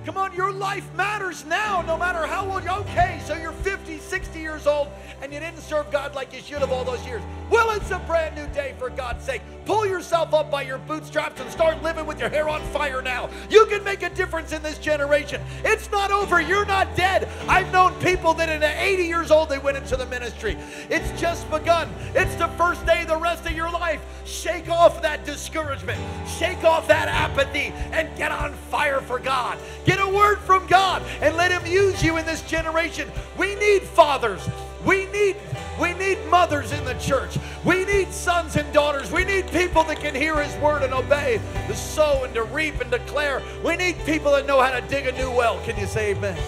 [0.05, 2.73] Come on, your life matters now, no matter how old you're.
[2.73, 4.89] Okay, so you're 50, 60 years old,
[5.21, 7.23] and you didn't serve God like you should have all those years.
[7.51, 9.43] Well, it's a brand new day for God's sake.
[9.65, 13.31] Pull yourself up by your bootstraps and start living with your hair on fire now.
[13.49, 15.41] You can make a difference in this generation.
[15.65, 16.41] It's not over.
[16.41, 17.29] You're not dead.
[17.49, 20.57] I've known people that at 80 years old, they went into the ministry.
[20.91, 21.89] It's just begun.
[22.15, 24.01] It's the first day of the rest of your life.
[24.25, 26.01] Shake off that discouragement.
[26.39, 29.59] Shake off that apathy and get on fire for God.
[29.85, 33.11] Get a word from God and let him use you in this generation.
[33.39, 34.49] We need fathers.
[34.85, 35.37] We need
[35.81, 37.39] we need mothers in the church.
[37.65, 39.11] We need sons and daughters.
[39.11, 42.81] We need people that can hear his word and obey, to sow and to reap
[42.81, 43.43] and declare.
[43.65, 45.61] We need people that know how to dig a new well.
[45.65, 46.39] Can you say amen?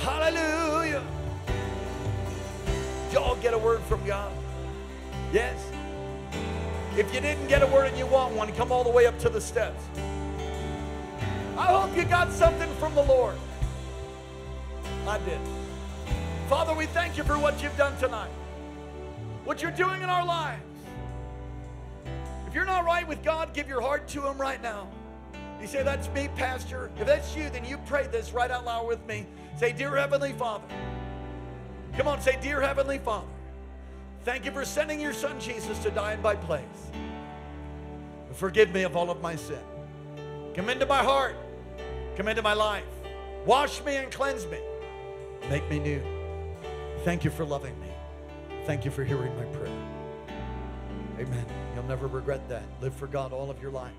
[0.00, 1.02] Hallelujah.
[3.12, 4.32] Y'all get a word from God?
[5.32, 5.64] Yes.
[6.96, 9.18] If you didn't get a word and you want one, come all the way up
[9.20, 9.82] to the steps.
[11.56, 13.36] I hope you got something from the Lord.
[15.06, 15.38] I did.
[16.52, 18.28] Father, we thank you for what you've done tonight,
[19.46, 20.60] what you're doing in our lives.
[22.46, 24.86] If you're not right with God, give your heart to Him right now.
[25.62, 26.90] You say, That's me, Pastor.
[26.98, 29.24] If that's you, then you pray this right out loud with me.
[29.56, 30.66] Say, Dear Heavenly Father.
[31.96, 33.26] Come on, say, Dear Heavenly Father,
[34.26, 36.60] thank you for sending your son Jesus to die in my place.
[38.34, 39.64] Forgive me of all of my sin.
[40.52, 41.34] Come into my heart.
[42.18, 42.84] Come into my life.
[43.46, 44.58] Wash me and cleanse me.
[45.48, 46.21] Make me new.
[47.04, 47.88] Thank you for loving me.
[48.64, 49.76] Thank you for hearing my prayer.
[51.18, 51.46] Amen.
[51.74, 52.62] You'll never regret that.
[52.80, 53.92] Live for God all of your life.